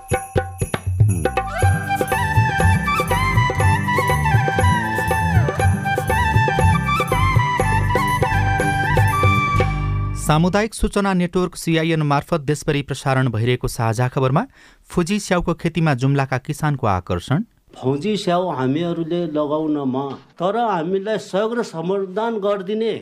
सामुदायिक 10.26 10.74
सूचना 10.74 11.12
नेटवर्क 11.14 11.56
सिआइएन 11.56 12.02
मार्फत 12.02 12.40
देशभरि 12.42 12.80
प्रसारण 12.82 13.28
भइरहेको 13.30 13.68
साझा 13.68 14.06
खबरमा 14.08 14.42
फुजी 14.90 15.18
स्याउको 15.20 15.54
खेतीमा 15.54 15.92
जुम्लाका 16.02 16.38
किसानको 16.46 16.86
आकर्षण। 16.86 17.42
फौजी 17.76 18.16
स्याउ 18.16 18.48
हामीहरूले 18.58 19.20
लगाउनमा 19.30 20.02
तर 20.34 20.56
हामीलाई 20.58 21.18
सहयोग 21.22 21.54
र 21.58 21.62
समर्थन 21.62 22.38
गरिदिने 22.42 22.94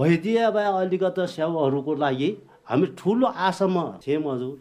भइदिए 0.00 0.50
भए 0.52 0.64
अलिकता 0.74 1.26
स्याउहरूको 1.32 1.94
लागि 1.96 2.30
हामी 2.68 2.86
ठुलो 2.98 3.26
आशामा 3.48 3.84
थियौँ 4.04 4.22
हजुर। 4.26 4.54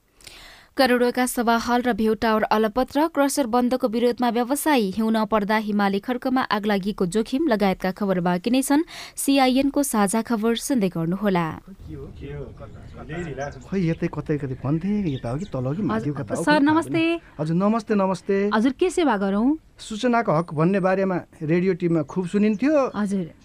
करोडोका 0.77 1.25
सभा 1.31 1.55
हल 1.55 1.81
र 1.87 1.91
भ्यू 1.95 2.13
टावर 2.19 2.43
अलपत 2.51 2.99
र 2.99 3.07
क्रसर 3.15 3.47
बन्दको 3.47 3.87
विरोधमा 3.87 4.29
व्यवसायी 4.35 4.91
हिउन 4.91 5.17
पर्दा 5.31 5.57
हिमाली 5.63 5.99
खर्कमा 6.03 6.41
आगलागीको 6.51 7.05
जोखिम 7.15 7.47
लगायतका 7.47 7.91
खबर 7.95 8.19
बाँकी 8.19 8.51
नै 8.51 8.59
छन्। 8.59 8.83
सिआइएनको 9.15 9.83
साझा 9.87 10.21
खबर 10.27 10.55
सुन्दै 10.59 10.89
गर्नुहोला। 10.91 11.47
सर? 16.43 16.59
नमस्ते। 16.59 17.03
हजुर 17.39 17.55
नमस्ते 17.55 17.93
नमस्ते। 17.95 18.35
हजुर 18.51 18.73
के 18.75 18.89
सेवा 18.91 19.15
गरौँ? 19.15 19.47
सूचनाको 19.79 20.31
हक 20.35 20.53
भन्ने 20.59 20.79
बारेमा 20.83 21.17
रेडियो 21.39 21.73
टिममा 21.79 22.03
खुब 22.03 22.27
सुनिन्थ्यो। 22.35 22.91
हजुर। 22.91 23.44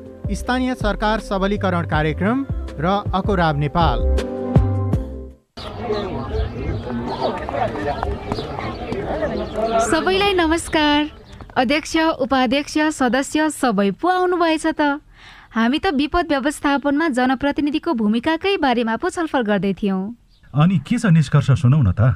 स्थानीय 0.35 0.73
सरकार 0.75 1.19
सबलीकरण 1.19 1.85
कार्यक्रम 1.89 2.45
र 2.79 2.85
अकोराब 3.13 3.57
नेपाल। 3.59 3.99
सबैलाई 9.85 10.33
नमस्कार। 10.33 11.09
अध्यक्ष 11.57 11.97
उपाध्यक्ष 12.21 12.77
सदस्य 12.95 13.49
सबै 13.51 13.89
पो 13.91 14.07
आउनुभएछ 14.07 14.65
त। 14.67 14.99
हामी 15.51 15.79
त 15.79 15.93
विपद 15.93 16.25
व्यवस्थापनमा 16.29 17.07
जनप्रतिनिधिको 17.11 17.93
भूमिकाकै 17.93 18.55
बारेमा 18.57 18.95
पो 18.95 19.09
छलफल 19.09 19.41
गर्दै 19.43 19.73
थियौँ। 19.83 20.01
अनि 20.53 20.77
के 20.87 20.97
छ 20.97 21.05
निष्कर्ष 21.11 21.51
सुनौ 21.59 21.81
न 21.81 21.91
त? 21.91 22.15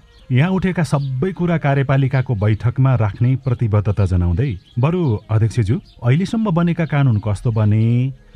यहाँ 0.31 0.49
उठेका 0.49 0.83
सबै 0.83 1.31
कुरा 1.35 1.57
कार्यपालिकाको 1.57 2.35
बैठकमा 2.35 2.91
राख्ने 2.95 3.35
प्रतिबद्धता 3.45 4.05
जनाउँदै 4.11 4.51
बरु 4.79 5.01
अध्यक्षज्यू 5.29 5.75
अहिलेसम्म 6.03 6.51
बनेका 6.55 6.85
कानुन 6.85 7.17
कस्तो 7.19 7.51
बने? 7.51 7.83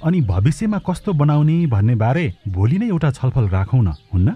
अनि 0.05 0.19
भविष्यमा 0.21 0.77
कस्तो 0.85 1.13
बनाउने 1.13 1.65
भन्ने 1.67 1.95
बारे 1.95 2.25
भोलि 2.53 2.77
नै 2.77 2.87
एउटा 2.87 3.09
छलफल 3.11 3.47
राखौँ 3.49 3.81
न 3.83 3.93
हुन्न? 4.13 4.35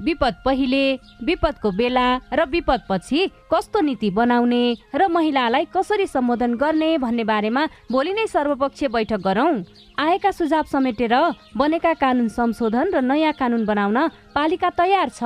विपद 0.00 0.34
पहिले 0.44 0.82
विपदको 1.26 1.70
बेला 1.70 2.06
र 2.32 2.44
विपद 2.46 2.80
पछि 2.90 3.26
कस्तो 3.52 3.80
नीति 3.80 4.10
बनाउने 4.10 4.62
र 4.94 5.08
महिलालाई 5.10 5.64
कसरी 5.74 6.06
सम्बोधन 6.06 6.54
गर्ने 6.54 6.90
भन्ने 6.98 7.24
बारेमा 7.24 7.66
भोलि 7.90 8.12
नै 8.14 8.26
सर्वपक्षीय 8.26 8.88
बैठक 8.88 9.20
गरौँ। 9.20 9.52
आएका 9.98 10.30
सुझाव 10.30 10.64
समेटेर 10.72 11.14
बनेका 11.56 11.92
कानुन 11.98 12.28
संशोधन 12.30 12.94
र 12.94 13.00
नयाँ 13.02 13.32
कानुन 13.34 13.66
बनाउन 13.66 13.98
पालिका 14.34 14.70
तयार 14.78 15.08
छ। 15.10 15.22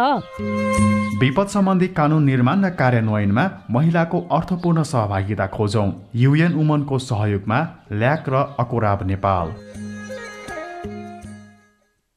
विपद 1.14 1.46
सम्बन्धी 1.46 1.88
कानुन 1.94 2.24
निर्माण 2.24 2.64
र 2.64 2.70
कार्यान्वयनमा 2.74 3.44
महिलाको 3.70 4.20
अर्थपूर्ण 4.32 4.82
सहभागिता 4.82 5.46
खोजौँ। 5.46 5.88
युएन 6.14 6.52
उमनको 6.58 6.98
सहयोगमा 6.98 7.58
ल्याक 7.94 8.28
र 8.28 8.42
अकोराब 8.58 9.06
नेपाल। 9.06 9.54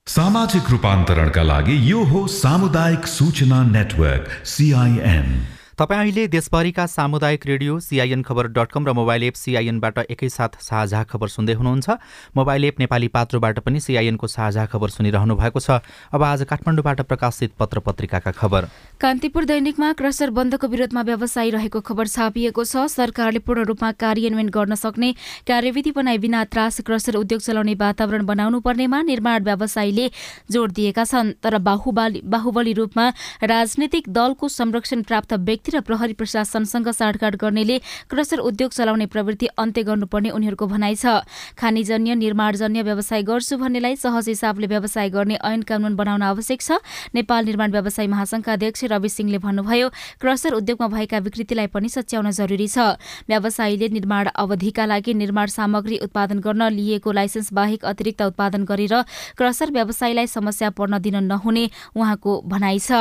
सामाजिक 0.08 0.70
रूपान्तरणका 0.72 1.44
लागि 1.44 1.76
यो 1.92 2.04
हो 2.04 2.26
सामुदायिक 2.36 3.06
सूचना 3.08 3.60
नेटवर्क 3.72 4.30
सिआइएन 4.46 5.30
तपाईँ 5.78 6.00
अहिले 6.02 6.26
देशभरिका 6.28 6.86
सामुदायिक 6.88 7.46
रेडियो 7.46 7.80
सिआइएन 7.80 8.22
खबर 8.26 8.48
डट 8.50 8.72
कम 8.74 8.86
र 8.88 8.94
मोबाइल 8.98 9.24
एप 9.24 9.34
सिआइएनबाट 9.38 9.98
एकैसाथ 10.10 10.58
साझा 10.58 11.04
खबर 11.06 11.28
सुन्दै 11.30 11.54
हुनुहुन्छ। 11.54 11.90
मोबाइल 12.34 12.66
एप 12.66 12.80
नेपाली 12.80 13.08
पात्रोबाट 13.14 13.60
पनि 13.62 13.80
सिआइएनको 13.80 14.28
साझा 14.28 14.66
खबर 14.66 14.90
सुनिरहनु 14.90 15.36
भएको 15.38 15.60
छ। 15.62 15.78
अब 16.10 16.24
आज 16.24 16.44
काठमाडौँबाट 16.50 17.02
प्रकाशित 17.06 17.54
पत्र 17.54 17.80
पत्रिकाका 17.86 18.32
खबर। 18.34 18.66
कान्तिपुर 18.98 19.46
दैनिकमा 19.46 19.92
क्रसर 19.94 20.30
बन्दको 20.34 20.68
विरोधमा 20.68 21.02
व्यवसायी 21.14 21.50
रहेको 21.54 21.80
खबर 21.86 22.08
छापिएको 22.10 22.66
छ। 22.66 22.90
सरकारले 22.90 23.40
पूर्ण 23.46 23.70
रूपमा 23.70 23.92
कार्यान्वयन 24.02 24.50
गर्न 24.50 24.74
सक्ने 24.74 25.14
कार्यविधि 25.46 25.94
बनाई 25.94 26.18
बिना 26.18 26.44
त्रास 26.50 26.82
क्रसर 26.90 27.22
उद्योग 27.22 27.42
चलाउने 27.46 27.78
वातावरण 27.78 28.26
बनाउनु 28.26 28.60
पर्नेमा 28.66 29.02
निर्माण 29.14 29.44
व्यवसायीले 29.46 30.10
जोड 30.50 30.74
दिएका 30.74 31.06
छन्। 31.06 31.38
तर 31.38 31.62
बाहुबली 31.62 32.74
रूपमा 32.74 33.08
राजनीतिक 33.46 34.10
दलको 34.10 34.50
संरक्षण 34.50 35.06
प्राप्त 35.06 35.34
व्यक्ति 35.38 35.66
व्यक्ति 35.68 35.78
र 35.78 35.82
प्रहरी 35.84 36.14
प्रशासनसँग 36.14 36.90
साँडकाँड 36.90 37.36
गर्नेले 37.36 37.78
क्रसर 38.10 38.40
उद्योग 38.40 38.72
चलाउने 38.72 39.06
प्रवृत्ति 39.08 39.48
अन्त्य 39.58 39.84
गर्नुपर्ने 39.84 40.30
उनीहरूको 40.30 40.66
भनाइ 40.68 40.96
छ। 40.96 41.28
खानीजन्य 41.60 42.16
निर्माणजन्य 42.16 42.82
व्यवसाय 42.84 43.24
गर्छु 43.24 43.58
भन्नेलाई 43.58 43.96
सहज 43.98 44.28
हिसाबले 44.30 44.68
व्यवसाय 44.68 45.10
गर्ने 45.10 45.36
ऐन 45.36 45.62
कानून 45.62 45.96
बनाउन 45.96 46.22
आवश्यक 46.24 46.62
छ। 46.62 46.80
नेपाल 47.16 47.46
निर्माण 47.46 47.72
व्यवसाय 47.72 48.08
महासंघका 48.08 48.54
अध्यक्ष 48.54 48.84
रवि 48.88 49.10
सिंहले 49.10 49.38
भन्नुभयो 49.38 49.88
क्रसर 50.22 50.54
उद्योगमा 50.56 50.88
भएका 50.88 51.18
विकृतिलाई 51.20 51.68
पनि 51.68 51.90
सच्याउन 51.90 52.32
जरुरी 52.32 52.68
छ। 52.68 52.96
व्यवसायीले 53.28 53.88
निर्माण 53.92 54.28
अवधिका 54.36 54.86
लागि 54.86 55.14
निर्माण 55.14 55.48
सामग्री 55.52 55.98
उत्पादन 56.00 56.40
गर्न 56.40 56.72
लिएको 56.72 57.12
लाइसेन्स 57.12 57.54
बाहेक 57.54 57.86
अतिरिक्त 57.86 58.22
उत्पादन 58.24 58.64
गरेर 58.64 58.96
क्रसर 59.38 59.72
व्यवसायीलाई 59.72 60.28
समस्या 60.28 60.70
पर्न 60.72 60.98
दिन 61.02 61.24
नहुने 61.28 61.70
उहाँको 61.96 62.42
भनाइ 62.48 62.80
छ। 62.80 62.92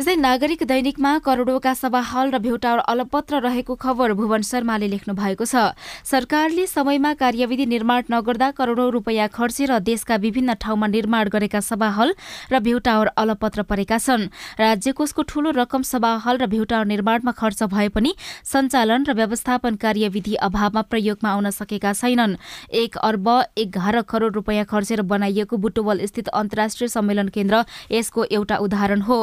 यस्तै 0.00 0.16
नागरिक 0.16 0.62
दैनिकमा 0.64 1.10
करोडौँका 1.20 1.72
सभा 1.76 2.00
हल 2.10 2.30
र 2.32 2.38
भेउटावर 2.40 2.80
अलपत्र 2.88 3.40
रहेको 3.44 3.74
खबर 3.76 4.12
भुवन 4.16 4.42
शर्माले 4.48 4.88
लेख्नु 4.88 5.12
भएको 5.12 5.44
छ। 5.44 5.76
सरकारले 6.08 6.64
समयमा 6.66 7.12
कार्यविधि 7.20 7.66
निर्माण 7.68 8.08
नगर्दा 8.08 8.48
करोडौँ 8.56 8.88
रुपियाँ 8.96 9.28
खर्चेर 9.28 9.76
देशका 9.84 10.16
विभिन्न 10.16 10.54
ठाउँमा 10.56 10.86
निर्माण 10.88 11.28
गरेका 11.28 11.60
सभा 11.60 11.88
हल 11.92 12.14
र 12.48 12.60
भेउटावर 12.64 13.06
अलपत्र 13.12 13.62
परेका 13.68 13.98
छन्। 14.00 14.24
राज्य 14.56 14.92
कोषको 14.96 15.22
ठूलो 15.28 15.50
रकम 15.52 15.82
सभा 15.84 16.12
हल 16.24 16.36
र 16.38 16.46
भेउटावर 16.48 16.86
निर्माणमा 16.88 17.32
खर्च 17.36 17.62
भए 17.68 17.88
पनि 17.92 18.14
सञ्चालन 18.48 19.04
र 19.04 19.12
व्यवस्थापन 19.20 19.76
कार्यविधि 19.76 20.34
अभावमा 20.40 20.82
प्रयोगमा 20.88 21.28
आउन 21.28 21.50
सकेका 21.52 21.92
छैनन्। 21.92 22.40
एक 22.72 22.96
अर्ब 23.04 23.28
एघार 23.58 24.00
करोड 24.08 24.40
रुपियाँ 24.40 24.64
खर्चेर 24.64 25.04
बनाइएको 25.04 25.60
बुटोवल 25.60 26.00
स्थित 26.08 26.32
अन्तर्राष्ट्रिय 26.32 26.88
सम्मेलन 26.88 27.28
केन्द्र 27.28 27.64
यसको 27.92 28.24
एउटा 28.32 28.56
उदाहरण 28.64 29.00
हो। 29.04 29.20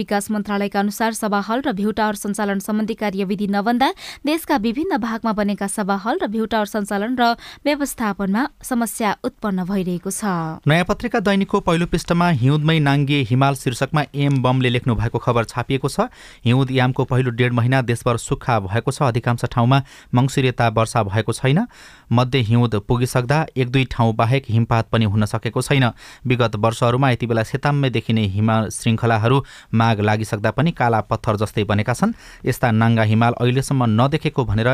विकास 0.00 0.30
मन्त्रालयका 0.30 0.80
अनुसार 0.80 1.12
सभा 1.14 1.40
हल 1.48 1.60
र 1.66 1.72
भ्यूटावर 1.74 2.14
सञ्चालन 2.16 2.58
सम्बन्धी 2.60 2.94
कार्यविधि 2.96 3.46
नबन्दा 3.50 3.88
देशका 4.26 4.56
विभिन्न 4.58 4.96
भागमा 4.98 5.32
बनेका 5.34 5.66
सभा 5.68 5.96
हल 6.04 6.18
र 6.22 6.26
भ्यूटावर 6.28 6.66
सञ्चालन 6.66 7.16
र 7.20 7.34
व्यवस्थापनमा 7.64 8.46
समस्या 8.62 9.16
उत्पन्न 9.24 9.64
भइरहेको 9.64 10.10
छ। 10.10 10.24
नयाँ 10.66 10.84
पत्रिका 10.84 11.20
दैनिकको 11.20 11.60
पहिलो 11.60 11.86
पृष्ठमा 11.86 12.28
हिउँदमै 12.40 12.78
नाङ्गे 12.80 13.20
हिमाल 13.30 13.54
शीर्षकमा 13.56 14.02
एम 14.16 14.42
बमले 14.42 14.70
लेख्नु 14.70 14.94
भएको 14.94 15.18
खबर 15.18 15.44
छापिएको 15.46 15.88
छ। 15.88 16.08
हिउँद 16.44 16.70
यामको 16.70 17.04
पहिलो 17.04 17.30
डेढ 17.36 17.52
महिना 17.52 17.82
देशभर 17.84 18.16
सुक्खा 18.18 18.58
भएको 18.60 18.90
छ। 18.90 19.02
अधिकांश 19.10 19.44
ठाउँमा 19.50 19.82
मङ्सिरेता 20.14 20.68
वर्षा 20.70 21.02
भएको 21.02 21.32
छैन। 21.32 21.66
मध्य 22.12 22.38
हिउँद 22.48 22.74
पुगिसक्दा 22.88 23.38
एक 23.56 23.70
दुई 23.70 23.84
ठाउँ 23.90 24.14
बाहेक 24.14 24.44
हिमपात 24.50 24.88
पनि 24.88 25.04
हुन 25.06 25.24
सकेको 25.26 25.62
छैन। 25.62 25.90
विगत 26.26 26.56
वर्षहरूमा 26.56 27.10
यति 27.10 27.26
बेला 27.26 27.42
सेताम्मे 27.42 27.90
देखिने 27.90 28.26
हिमाल 28.30 28.68
श्रृङ्खलाहरू 28.70 29.38
माग 29.80 30.00
लागिसक्दा 30.08 30.50
पनि 30.58 30.70
काला 30.80 31.00
पत्थर 31.10 31.34
जस्तै 31.42 31.64
बनेका 31.70 31.94
छन्। 31.94 32.16
यस्ता 32.44 32.68
नाङ्गा 32.80 33.04
हिमाल 33.10 33.34
अहिलेसम्म 33.40 33.82
नदेखेको 34.00 34.44
भनेर 34.44 34.70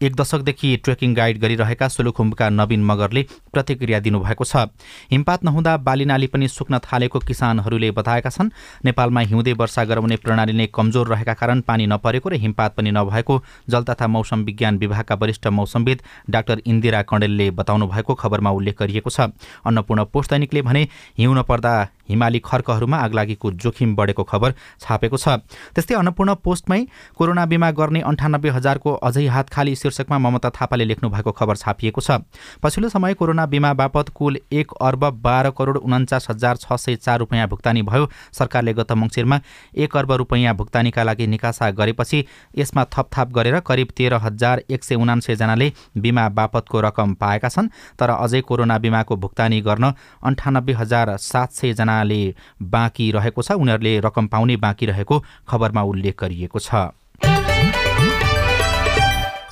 एक 0.00 0.14
दशकदेखि 0.16 0.76
ट्रेकिङ 0.84 1.14
गाइड 1.14 1.38
गरिरहेका 1.40 1.88
सोलुखुम्बुका 1.88 2.48
नवीन 2.50 2.84
मगरले 2.84 3.22
प्रतिक्रिया 3.52 3.98
दिनुभएको 4.00 4.44
छ। 4.44 4.70
हिमपात 5.10 5.44
नहुँदा 5.44 5.76
बालीनाली 5.78 6.26
पनि 6.28 6.48
सुक्न 6.48 6.78
थालेको 6.80 7.18
किसानहरूले 7.20 7.90
बताएका 7.90 8.30
छन् 8.30 8.50
नेपालमा 8.84 9.20
हिउँदे 9.28 9.52
वर्षा 9.54 9.84
गराउने 9.84 10.16
प्रणाली 10.16 10.52
नै 10.52 10.66
कमजोर 10.70 11.08
रहेका 11.08 11.34
कारण 11.34 11.60
पानी 11.66 11.86
नपरेको 11.88 12.28
र 12.28 12.34
हिमपात 12.38 12.76
पनि 12.76 12.90
नभएको 12.90 13.42
जल 13.68 13.82
तथा 13.84 14.06
मौसम 14.08 14.44
विज्ञान 14.44 14.78
विभागका 14.78 15.14
वरिष्ठ 15.14 15.46
मौसमविद 15.50 16.02
डाक्टर 16.30 16.62
इन्दिरा 16.64 17.02
कणेलले 17.04 17.50
बताउनु 17.58 17.86
भएको 17.88 18.14
खबरमा 18.14 18.50
उल्लेख 18.52 18.78
गरिएको 18.78 19.10
छ। 19.10 19.34
अन्नपूर्ण 19.66 20.04
पोस्ट 20.14 20.30
दैनिकले 20.30 20.62
भने 20.62 20.86
हिउँ 21.18 21.34
नपर्दा 21.36 21.74
हिमाली 22.08 22.38
खर्कहरूमा 22.40 22.96
आगलागीको 22.98 23.50
जोखिम 23.58 23.94
बढेको 23.96 24.22
खबर 24.24 24.54
छापेको 24.80 25.16
छ। 25.18 25.42
त्यस्तै 25.74 25.94
अन्नपूर्ण 25.94 26.34
पोस्टमै 26.40 26.80
कोरोना 27.18 27.44
बिमा 27.46 27.70
गर्ने 27.74 28.00
अन्ठानब्बे 28.00 28.48
हजारको 28.48 28.94
अझै 29.02 29.26
हात 29.26 29.50
खाली 29.50 29.74
शीर्षकमा 29.90 30.18
ममता 30.20 30.50
थापाले 30.52 30.84
लेख्नु 30.84 31.08
भएको 31.10 31.32
खबर 31.32 31.56
छापिएको 31.56 32.00
छ। 32.00 32.20
पछिल्लो 32.62 32.88
समय 32.88 33.14
कोरोना 33.14 33.46
बिमा 33.48 33.72
बापत 33.74 34.08
कुल 34.14 34.38
एक 34.52 34.72
अर्ब 34.82 35.04
बाह्र 35.18 35.50
करोड 35.58 35.76
उन्चास 35.78 36.26
हजार 36.30 36.56
छ 36.58 36.76
सय 36.76 36.96
चार 36.98 37.18
रुपियाँ 37.18 37.48
भुक्तानी 37.48 37.82
भयो। 37.82 38.08
सरकारले 38.32 38.74
गत 38.74 38.92
मङ्सिरमा 38.94 39.40
एक 39.76 39.96
अर्ब 39.96 40.12
रुपियाँ 40.14 40.54
भुक्तानीका 40.54 41.02
लागि 41.02 41.26
निकासा 41.26 41.70
गरेपछि 41.72 42.24
यसमा 42.58 42.84
थपथाप 42.92 43.32
गरेर 43.32 43.58
करिब 43.62 43.88
तेह्र 43.96 44.14
हजार 44.18 44.62
एक 44.70 44.84
सय 44.84 44.94
उनान्सयजनाले 44.96 45.72
बिमा 45.98 46.28
बापतको 46.30 46.80
रकम 46.80 47.14
पाएका 47.14 47.48
छन् 47.48 47.68
तर 47.98 48.10
अझै 48.10 48.40
कोरोना 48.42 48.78
बिमाको 48.78 49.16
भुक्तानी 49.16 49.60
गर्न 49.62 49.92
अन्ठानब्बे 50.22 50.72
हजार 50.74 51.16
सात 51.22 51.52
सयजनाले 51.52 52.22
बाँकी 52.62 53.10
रहेको 53.12 53.42
छ। 53.42 53.52
उनीहरूले 53.54 53.98
रकम 54.00 54.26
पाउने 54.26 54.56
बाँकी 54.58 54.86
रहेको 54.86 55.22
खबरमा 55.48 55.82
उल्लेख 55.84 56.20
गरिएको 56.20 56.58
छ। 56.58 56.74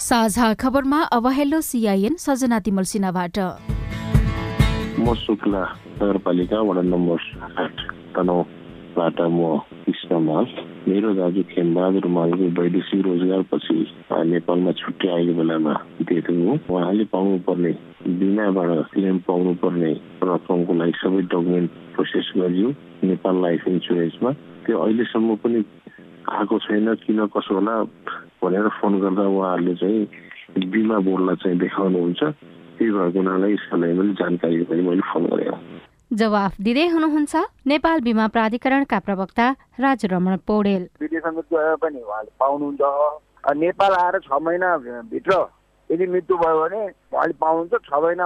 साझा 0.07 0.49
खबरमा 0.55 0.99
अब 1.15 1.27
हेलो 1.37 1.61
सिआइएन 1.67 2.15
सजना 2.25 2.59
तिमल 2.63 2.85
सिन्हाबाट। 2.87 3.39
म 5.03 5.15
शुक्ला 5.19 5.63
नगरपालिका 5.99 6.61
वडा 6.69 6.83
नम्बर 6.91 7.19
आठ 7.63 7.81
तनहुबाट 8.15 9.19
म 9.21 9.59
कृष्ण 9.83 10.19
माल। 10.27 10.45
मेरो 10.87 11.15
दाजु 11.19 11.43
खेमबहादुर 11.51 12.07
मालको 12.17 12.45
वैदेशिक 12.59 13.01
रोजगारपछि 13.07 13.77
नेपालमा 14.31 14.73
छुट्टी 14.79 15.09
आएको 15.11 15.35
बेलामा 15.39 15.75
दिएको 16.07 16.33
हो। 16.39 16.55
उहाँले 16.71 17.05
पाउनुपर्ने 17.11 17.73
बिमाबाट 18.07 18.71
क्लेम 18.95 19.19
पाउनुपर्ने 19.27 19.91
रकमको 20.31 20.73
लागि 20.83 20.95
सबै 21.03 21.23
डकुमेन्ट 21.35 21.71
प्रोसेस 21.97 22.31
गरियो 22.39 22.69
नेपाल 23.11 23.43
लाइफ 23.43 23.67
इन्सुरेन्समा। 23.75 24.31
त्यो 24.71 24.79
अहिलेसम्म 24.87 25.37
पनि 25.43 25.65
आएको 26.39 26.59
छैन 26.69 26.95
किन 27.03 27.27
कसो 27.35 27.55
होला? 27.59 27.75
भनेर 28.43 28.69
फोन 28.79 29.01
गर्दा 29.01 29.25
उहाँहरूले 29.27 29.75
चाहिँ 29.81 30.69
बिमा 30.73 30.99
बोर्डलाई 31.09 31.37
चाहिँ 31.43 31.59
देखाउनुहुन्छ। 31.59 32.23
त्यही 32.77 32.91
भएको 32.93 33.19
हुनाले 33.19 33.49
यसको 33.53 33.77
लागि 33.77 33.95
मैले 33.99 34.13
जानकारी 34.21 34.65
पनि 34.69 34.83
मैले 34.89 35.05
फोन 35.11 35.23
गरेको 35.33 35.59
जवाफ 36.13 36.53
दिँदै 36.63 36.87
हुनुहुन्छ 36.95 37.35
नेपाल 37.67 38.01
बिमा 38.07 38.27
प्राधिकरणका 38.37 38.99
प्रवक्ता 39.07 39.47
राजु 39.81 40.07
रमण 40.13 40.37
पौडेल 40.47 40.83
विदेशमा 41.01 41.75
पनि 41.83 42.01
उहाँले 42.01 42.31
पाउनुहुन्छ। 42.41 42.83
नेपाल 43.57 43.93
आएर 43.95 44.19
छ 44.27 44.31
महिनाभित्र 44.43 45.33
यदि 45.91 46.07
मृत्यु 46.07 46.37
भयो 46.37 46.57
भने 46.63 46.81
उहाँले 47.15 47.35
पाउनुहुन्छ 47.43 47.75
छ 47.89 47.91
महिना 48.05 48.25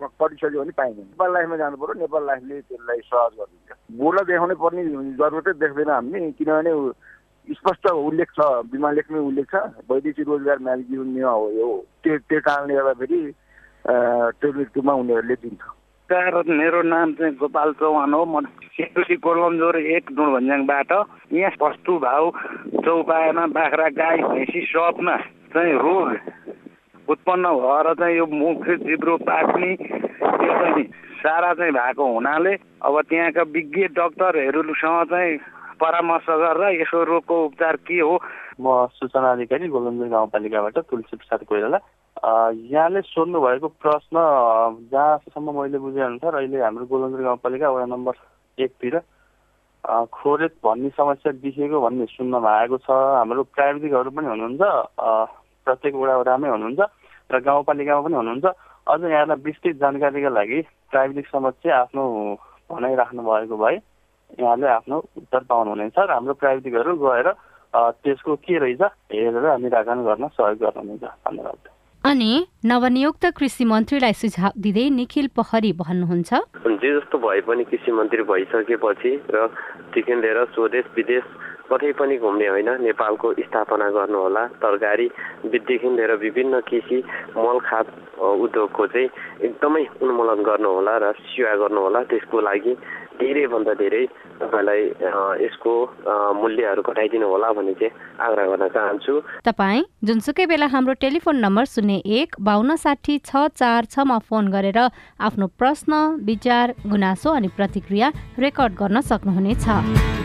कटिसक्यो 0.00 0.60
भने 0.60 0.72
पाइँदैन। 0.80 1.06
नेपाल 1.06 1.32
लाइफमा 1.34 1.56
जानु 1.62 1.76
पर्यो 1.76 2.00
नेपाल 2.00 2.22
लाइफले 2.26 2.60
त्यसलाई 2.60 3.00
सहज 3.10 3.32
गरिदिन्छ। 3.38 3.70
बोर्डलाई 4.00 4.24
देखाउनै 4.30 4.54
पर्ने 4.62 4.82
जरुरतै 5.20 5.52
देख्दैन 5.62 5.90
हामीले 5.90 6.30
किनभने 6.38 6.72
स्पष्ट 7.50 7.86
उल्लेख 7.90 8.30
छ 8.36 8.46
बिमा 8.70 8.90
लेखमै 8.92 9.18
उल्लेख 9.18 9.46
छ 9.50 9.56
वैदेशिक 9.90 10.26
रोजगार 10.28 10.58
जीवन 10.78 11.08
नियम 11.14 11.28
हो 11.28 11.50
यो। 11.50 11.68
त्यो 12.04 12.18
त्यो 12.28 12.40
कारणले 12.46 12.74
गर्दाखेरि 12.74 13.20
त्यो 14.40 14.92
उनीहरूले 14.92 15.34
दिन्छ। 15.34 15.62
मेरो 16.10 16.82
नाम 16.82 17.12
चाहिँ 17.14 17.34
गोपाल 17.36 17.72
चौहान 17.80 18.14
हो। 18.14 18.24
म 18.24 18.44
सिन्धुली 18.74 19.16
कोलमजोर 19.16 19.76
एक 19.78 20.10
नुनभन्ज्याङबाट 20.12 20.92
यहाँ 21.32 21.52
वस्तु 21.62 21.92
भाउ 21.98 22.30
चौपायामा 22.84 23.46
बाख्रा 23.54 23.88
गाई 23.98 24.18
भैँसी 24.22 24.60
सबमा 24.70 25.16
चाहिँ 25.54 25.74
रोग 25.74 26.08
उत्पन्न 27.10 27.44
भएर 27.60 27.86
चाहिँ 28.00 28.16
यो 28.16 28.26
मुख 28.26 28.64
जिब्रो 28.86 29.16
पाक्ने 29.26 29.70
त्यो 29.76 30.52
चाहिँ 30.60 30.84
सारा 31.20 31.52
चाहिँ 31.54 31.72
भएको 31.72 32.04
हुनाले 32.14 32.54
अब 32.82 32.94
त्यहाँका 33.08 33.42
विज्ञ 33.54 33.86
डक्टरहरूसँग 33.98 35.04
चाहिँ 35.10 35.38
परामर्श 35.80 36.26
गरेर 36.28 36.80
यसो 36.80 37.02
रोगको 37.04 37.34
उपचार 37.44 37.76
के 37.88 38.00
हो? 38.00 38.14
म 38.60 38.86
सूचना 38.94 39.32
अधिकारी 39.32 39.68
गोलन्जर 39.68 40.08
गाउँपालिकाबाट 40.08 40.78
तुलसी 40.90 41.16
प्रसाद 41.16 41.44
कोइराला। 41.48 41.78
यहाँले 42.70 43.00
सोध्नु 43.08 43.40
भएको 43.40 43.68
प्रश्न 43.80 44.16
जहाँसम्म 44.92 45.56
मैले 45.56 45.78
बुझेअनुसार 45.80 46.34
अहिले 46.34 46.60
हाम्रो 46.60 46.84
गोलन्जर 46.86 47.22
गाउँपालिका 47.22 47.70
वडा 47.70 47.86
नम्बर 47.94 48.14
एकतिर 48.58 48.98
खोरेत 50.12 50.54
भन्ने 50.64 50.88
समस्या 50.92 51.32
देखिएको 51.40 51.80
भन्ने 51.80 52.06
सुन्नमा 52.12 52.50
आएको 52.50 52.76
छ। 52.84 52.90
हाम्रो 52.90 53.42
प्राविधिकहरू 53.56 54.10
पनि 54.12 54.26
हुनुहुन्छ 54.28 54.62
प्रत्येक 55.64 55.94
वडा 55.96 56.16
वडामै 56.20 56.48
हुनुहुन्छ 56.48 56.80
र 57.32 57.38
गाउँपालिकामा 57.40 58.00
पनि 58.04 58.16
हुनुहुन्छ। 58.20 58.46
अझ 58.90 59.00
यहाँलाई 59.00 59.42
विस्तृत 59.44 59.76
जानकारीका 59.80 60.28
लागि 60.28 60.60
प्राविधिक 60.92 61.26
समक्ष 61.32 61.66
आफ्नो 61.72 62.02
भनाइ 62.70 62.94
राख्नु 63.00 63.22
भएको 63.22 63.56
भए 63.56 63.76
यहाँले 64.38 64.66
आफ्नो 64.68 64.96
उत्तर 65.16 65.42
पाउनुहुनेछ 65.50 65.98
र 65.98 66.10
हाम्रो 66.10 66.34
प्राविधिकहरू 66.34 66.94
गएर 66.96 67.28
त्यसको 67.74 68.34
के 68.44 68.58
रहेछ 68.58 68.82
हेरेर 69.12 69.46
निराकरण 69.58 70.00
गर्न 70.04 70.28
सहयोग 70.28 70.58
गर्नुहुनेछ। 70.58 71.04
धन्यवाद। 71.26 71.68
अनि 72.04 72.32
नवनियुक्त 72.64 73.24
कृषि 73.36 73.64
मन्त्रीलाई 73.64 74.12
सुझाव 74.16 74.52
दिँदै 74.56 74.88
निखिल 74.90 75.26
पहरी 75.36 75.72
भन्नुहुन्छ। 75.76 76.30
जे 76.80 76.90
जस्तो 76.96 77.16
भए 77.20 77.40
पनि 77.44 77.64
कृषि 77.68 77.92
मन्त्री 77.92 78.22
भइसकेपछि 78.24 79.12
र 79.28 79.46
देखि 79.92 80.14
लिएर 80.16 80.38
स्वदेश 80.56 80.84
विदेश 80.96 81.24
कतै 81.70 81.92
पनि 82.00 82.16
घुम्ने 82.18 82.46
होइन 82.48 82.70
नेपालको 82.82 83.28
स्थापना 83.46 83.88
गर्नुहोला। 83.92 84.42
तरकारीदेखि 84.58 85.88
लिएर 85.96 86.12
विभिन्न 86.24 86.60
कृषि 86.66 86.98
मलखात 87.36 87.86
उद्योगको 88.18 88.86
चाहिँ 88.86 89.08
एकदमै 89.44 89.84
उन्मूलन 90.02 90.40
गर्नुहोला 90.42 90.94
र 91.04 91.12
सेवा 91.20 91.54
गर्नुहोला। 91.62 92.00
त्यसको 92.10 92.40
लागि 92.40 92.74
धेरैभन्दा 93.20 93.74
धेरै 93.80 94.04
तपाईँलाई 94.40 94.82
यसको 95.44 95.72
मूल्यहरू 96.40 96.82
घटाइदिनु 96.82 97.26
होला 97.28 97.52
भन्ने 97.52 97.74
चाहिँ 97.80 97.92
आग्रह 98.26 98.46
गर्न 98.50 98.68
चाहन्छु। 98.76 99.14
तपाईँ 99.44 99.82
जुनसुकै 100.04 100.46
बेला 100.46 100.66
हाम्रो 100.74 100.94
टेलिफोन 101.04 101.36
नम्बर 101.44 101.64
शून्य 101.74 101.96
एक 102.18 102.36
बाहन्न 102.40 102.76
साठी 102.84 103.18
छ 103.28 103.46
चार 103.60 103.84
छमा 103.92 104.18
फोन 104.28 104.48
गरेर 104.50 104.78
आफ्नो 105.20 105.46
प्रश्न 105.60 105.92
विचार 106.24 106.74
गुनासो 106.86 107.30
अनि 107.36 107.48
प्रतिक्रिया 107.58 108.12
रेकर्ड 108.38 108.72
गर्न 108.80 109.00
सक्नुहुनेछ। 109.10 110.19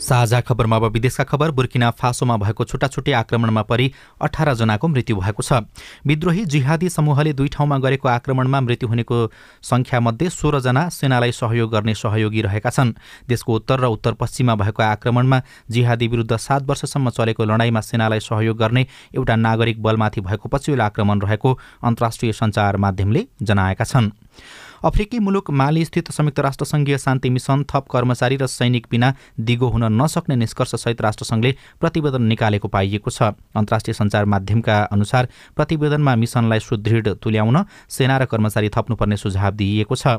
साझा 0.00 0.40
खबरमा 0.40 0.76
अब 0.76 0.84
विदेशका 0.92 1.24
खबर। 1.24 1.50
बुर्किना 1.50 1.90
फासोमा 1.92 2.36
भएको 2.36 2.64
छुट्टा 2.64 2.88
छुट्टै 2.88 3.12
आक्रमणमा 3.12 3.62
परि 3.62 3.90
अठारजनाको 4.20 4.88
मृत्यु 4.88 5.16
भएको 5.16 5.42
छ। 5.42 5.52
विद्रोही 6.06 6.44
जिहादी 6.46 6.88
समूहले 6.88 7.32
दुई 7.32 7.48
ठाउँमा 7.48 7.78
गरेको 7.78 8.08
आक्रमणमा 8.08 8.60
मृत्यु 8.60 8.88
हुनेको 8.88 9.18
सङ्ख्यामध्ये 9.62 10.30
सोह्रजना 10.30 10.88
सेनालाई 10.90 11.32
सहयोग 11.32 11.70
गर्ने 11.70 11.94
सहयोगी 11.94 12.42
रहेका 12.42 12.70
छन्। 12.70 12.92
देशको 13.28 13.54
उत्तर 13.54 13.80
र 13.80 13.86
उत्तर 13.92 14.12
पश्चिममा 14.16 14.54
भएको 14.54 14.82
आक्रमणमा 14.82 15.42
जिहादी 15.70 16.08
विरुद्ध 16.08 16.36
सात 16.38 16.62
वर्षसम्म 16.64 17.10
चलेको 17.10 17.44
लडाईँमा 17.44 17.80
सेनालाई 17.80 18.20
सहयोग 18.20 18.56
गर्ने 18.56 18.86
एउटा 19.14 19.36
नागरिक 19.36 19.82
बलमाथि 19.82 20.20
भएको 20.20 20.48
पछिल्लो 20.48 20.84
आक्रमण 20.84 21.20
रहेको 21.20 21.58
अन्तर्राष्ट्रिय 21.84 22.32
सञ्चार 22.32 22.76
माध्यमले 22.76 23.26
जनाएका 23.42 23.84
छन्। 23.84 24.10
अफ्रिकी 24.82 25.18
मुलुक 25.18 25.50
मालीस्थित 25.52 26.10
संयुक्त 26.10 26.38
राष्ट्रसङ्घीय 26.40 26.98
शान्ति 26.98 27.30
मिसन 27.30 27.64
थप 27.70 27.86
कर्मचारी 27.92 28.36
र 28.36 28.46
सैनिक 28.48 28.86
बिना 28.90 29.12
दिगो 29.38 29.68
हुन 29.68 29.84
नसक्ने 29.92 30.36
निष्कर्षसहित 30.36 31.00
राष्ट्रसङ्घले 31.00 31.54
प्रतिवेदन 31.80 32.22
निकालेको 32.24 32.68
पाइएको 32.68 33.10
छ। 33.10 33.22
अन्तर्राष्ट्रिय 33.52 33.94
सञ्चार 33.94 34.24
माध्यमका 34.24 34.78
अनुसार 34.90 35.28
प्रतिवेदनमा 35.56 36.14
मिसनलाई 36.16 36.60
सुदृढ 36.60 37.08
तुल्याउन 37.20 37.64
सेना 37.88 38.16
र 38.18 38.24
कर्मचारी 38.26 38.68
थप्नुपर्ने 38.70 39.16
सुझाव 39.16 39.50
दिइएको 39.52 39.94
छ। 39.94 40.16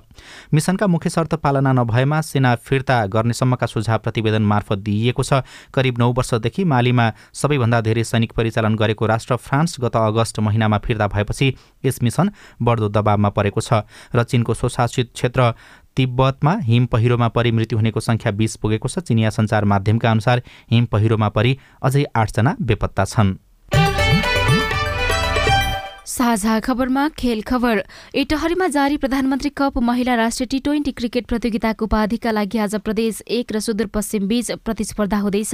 मिसनका 0.53 0.87
मुख्य 0.87 1.09
शर्त 1.09 1.33
पालना 1.41 1.73
नभएमा 1.73 2.21
सेना 2.21 2.53
फिर्ता 2.61 3.05
गर्नेसम्मका 3.07 3.65
सुझाव 3.65 3.97
प्रतिवेदन 3.99 4.45
मार्फत 4.45 4.77
दिइएको 4.79 5.23
छ। 5.23 5.41
करिब 5.73 5.97
नौ 5.97 6.11
वर्षदेखि 6.13 6.63
मालीमा 6.65 7.11
सबैभन्दा 7.33 7.81
धेरै 7.81 8.03
सैनिक 8.03 8.33
परिचालन 8.37 8.75
गरेको 8.75 9.05
राष्ट्र 9.07 9.35
फ्रान्स 9.37 9.75
गत 9.81 9.95
अगस्त 9.97 10.39
महिनामा 10.39 10.77
फिर्ता 10.77 11.07
भएपछि 11.07 11.53
यस 11.85 12.01
मिसन 12.03 12.31
बढ्दो 12.61 12.89
दबावमा 12.91 13.29
परेको 13.31 13.61
छ 13.61 13.81
र 14.15 14.23
चिनको 14.23 14.50
चीनको 14.51 14.59
स्वशासित 14.59 15.11
क्षेत्र 15.13 15.53
तिब्बतमा 15.95 16.53
हिम 16.63 16.85
पहिरोमा 16.85 17.27
परि 17.27 17.51
मृत्यु 17.51 17.77
हुनेको 17.77 17.99
सङ्ख्या 17.99 18.31
बीस 18.31 18.55
पुगेको 18.55 18.87
छ। 18.87 18.99
चिनिया 18.99 19.29
सञ्चार 19.29 19.65
माध्यमका 19.65 20.11
अनुसार 20.11 20.41
हिम 20.71 20.85
पहिरोमा 20.85 21.29
परि 21.29 21.57
अझै 21.83 22.03
आठजना 22.15 22.55
बेपत्ता 22.61 23.05
छन्। 23.05 23.35
साझा 26.11 26.59
खबरमा 26.59 27.07
खेल 27.09 27.41
खबर। 27.41 27.81
इटहरीमा 28.15 28.67
जारी 28.67 28.97
प्रधानमन्त्री 28.97 29.49
कप 29.49 29.77
महिला 29.79 30.15
राष्ट्रिय 30.15 30.47
टी 30.51 30.57
ट्वेन्टी 30.59 30.91
क्रिकेट 30.91 31.25
प्रतियोगिताको 31.25 31.85
उपाधिका 31.85 32.31
लागि 32.31 32.57
आज 32.57 32.75
प्रदेश 32.83 33.21
एक 33.31 33.51
र 33.51 33.59
सुदूरपश्चिम 33.61 34.27
बीच 34.27 34.51
प्रतिस्पर्धा 34.59 35.17
हुँदैछ। 35.17 35.53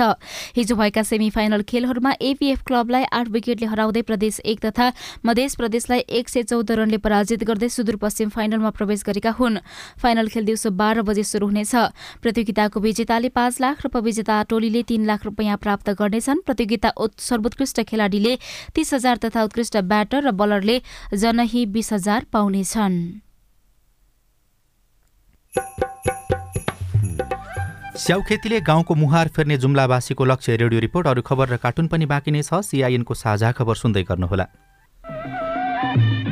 हिजो 0.58 0.76
भएका 0.76 1.04
सेमी 1.04 1.30
फाइनल 1.30 1.62
खेलहरूमा 1.62 2.14
एपीएफ 2.22 2.64
क्लबलाई 2.68 3.04
आठ 3.06 3.28
विकेटले 3.30 3.68
हराउँदै 3.68 4.02
प्रदेश 4.02 4.40
एक 4.42 4.66
तथा 4.66 4.92
मध्य 5.26 5.48
प्रदेशलाई 5.58 6.00
एक 6.10 6.30
सय 6.30 6.44
चौध 6.44 6.72
रनले 6.72 6.98
पराजित 7.06 7.44
गर्दै 7.44 7.70
सुदूरपश्चिम 7.70 8.30
फाइनलमा 8.30 8.70
प्रवेश 8.74 9.04
गरेका 9.06 9.32
हुन्। 9.38 9.62
फाइनल 10.02 10.28
खेल 10.28 10.46
दिउँसो 10.46 10.70
बाह्र 10.74 11.02
बजे 11.04 11.24
शुरू 11.24 11.48
हुनेछ। 11.48 11.76
प्रतियोगिताको 12.18 12.80
विजेताले 12.80 13.30
पाँच 13.30 13.62
लाख 13.62 13.86
र 13.86 13.94
उपविजेता 13.94 14.42
टोलीले 14.50 14.84
तीन 14.90 15.06
लाख 15.06 15.26
रुपियाँ 15.26 15.58
प्राप्त 15.60 15.94
गर्नेछन्। 15.94 16.42
प्रतियोगिता 16.50 16.92
सर्वोत्कृष्ट 17.22 17.82
खेलाडीले 17.86 18.38
तीस 18.74 18.94
हजार 18.94 19.18
तथा 19.22 19.44
उत्कृष्ट 19.44 19.78
ब्याटर 19.86 20.26
र 20.26 20.32
बलरले 20.48 20.82
जनही 21.14 21.66
बिस 21.76 21.94
हजार 21.94 22.26
पाउनेछन्। 22.32 23.00
स्याउखेतीले 27.98 28.60
गाउँको 28.62 28.96
मुहार 28.96 29.28
फेर्ने 29.28 29.58
जुम्लावासीको 29.58 30.26
लक्ष्य 30.26 30.56
रेडियो 30.56 30.80
रिपोर्ट 30.80 31.08
अरू 31.08 31.22
खबर 31.22 31.50
र 31.50 31.58
कार्टुन 31.58 31.88
पनि 31.88 32.06
बाँकी 32.06 32.32
नै 32.32 32.42
छ। 32.42 32.62
सिआइएनको 32.64 33.14
साझा 33.14 33.52
खबर 33.52 33.76
सुन्दै 33.76 34.04
गर्नुहोला। 34.04 34.46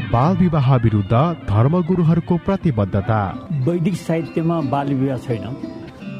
बाल 0.07 0.37
विवाह 0.37 0.75
विरुद्ध 0.77 1.13
धर्मगुरुहरूको 1.49 2.35
प्रतिबद्धता। 2.45 3.19
वैदिक 3.67 3.95
साहित्यमा 3.97 4.61
बाल 4.71 4.93
विवाह 4.93 5.17
छैन। 5.17 5.74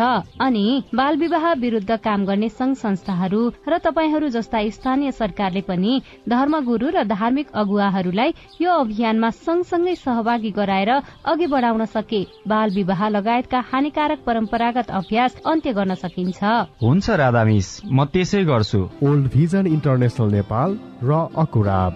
अनि 0.00 0.82
बाल 0.94 1.16
विवाह 1.16 1.52
विरूद्ध 1.54 1.96
काम 1.96 2.24
गर्ने 2.24 2.48
संघ 2.48 2.74
संस्थाहरू 2.76 3.40
र 3.68 3.78
तपाईँहरू 3.78 4.28
जस्ता 4.28 4.62
स्थानीय 4.70 5.10
सरकारले 5.12 5.60
पनि 5.60 6.00
धर्मगुरू 6.28 6.88
र 6.90 7.04
धार्मिक 7.04 7.50
अगुवाहरूलाई 7.54 8.34
यो 8.60 8.70
अभियानमा 8.80 9.30
सँगसँगै 9.30 9.94
सहभागी 9.96 10.50
गराएर 10.50 10.90
अघि 11.24 11.46
बढ़ाउन 11.46 11.84
सके। 11.86 12.22
बाल 12.48 12.70
विवाह 12.70 13.08
लगायतका 13.08 13.60
हानिकारक 13.72 14.18
परम्परागत 14.26 14.90
अभ्यास 14.90 15.40
अन्त्य 15.46 15.72
गर्न 15.72 15.94
सकिन्छ। 15.94 16.44
हुन्छ 16.82 17.10
राधामिस 17.10 17.68
म 17.86 18.04
त्यसै 18.04 18.44
गर्छु। 18.44 18.80
ओल्ड 19.02 19.26
भिजन 19.32 19.66
इन्टरनेसनल 19.66 20.30
नेपाल 20.32 20.78
र 21.02 21.10
अकुराब। 21.36 21.94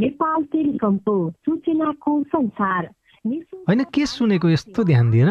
नेपाल 0.00 0.42
टेलिकमको 0.52 1.16
सूचनाको 1.30 2.22
संसार। 2.22 2.90
होइन 3.68 3.84
के 3.94 4.06
सुनेको 4.06 4.48
यस्तो 4.48 4.84
ध्यान 4.84 5.10
दिएर 5.10 5.30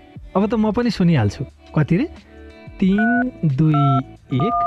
अब 0.35 0.47
त 0.47 0.53
म 0.53 0.71
पनि 0.71 0.91
सुनिहाल्छु। 0.91 1.43
कति 1.75 1.95
रे? 1.97 2.05
तिन 2.79 3.31
दुई 3.57 3.83
एक 4.39 4.57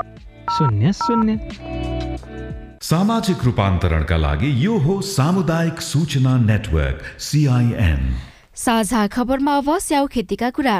शून्य 0.51 0.91
शून्य। 0.93 1.33
सामाजिक 2.81 3.43
रूपान्तरणका 3.43 4.17
लागि 4.17 4.65
यो 4.65 4.77
हो 4.77 5.01
सामुदायिक 5.01 5.81
सूचना 5.81 6.37
नेटवर्क 6.37 7.01
सिआइएन 7.19 8.01
साझा 8.55 9.05
खबरमा 9.07 9.55
अब 9.57 9.77
स्याउ 9.77 10.07
खेतीका 10.07 10.49
कुरा। 10.49 10.75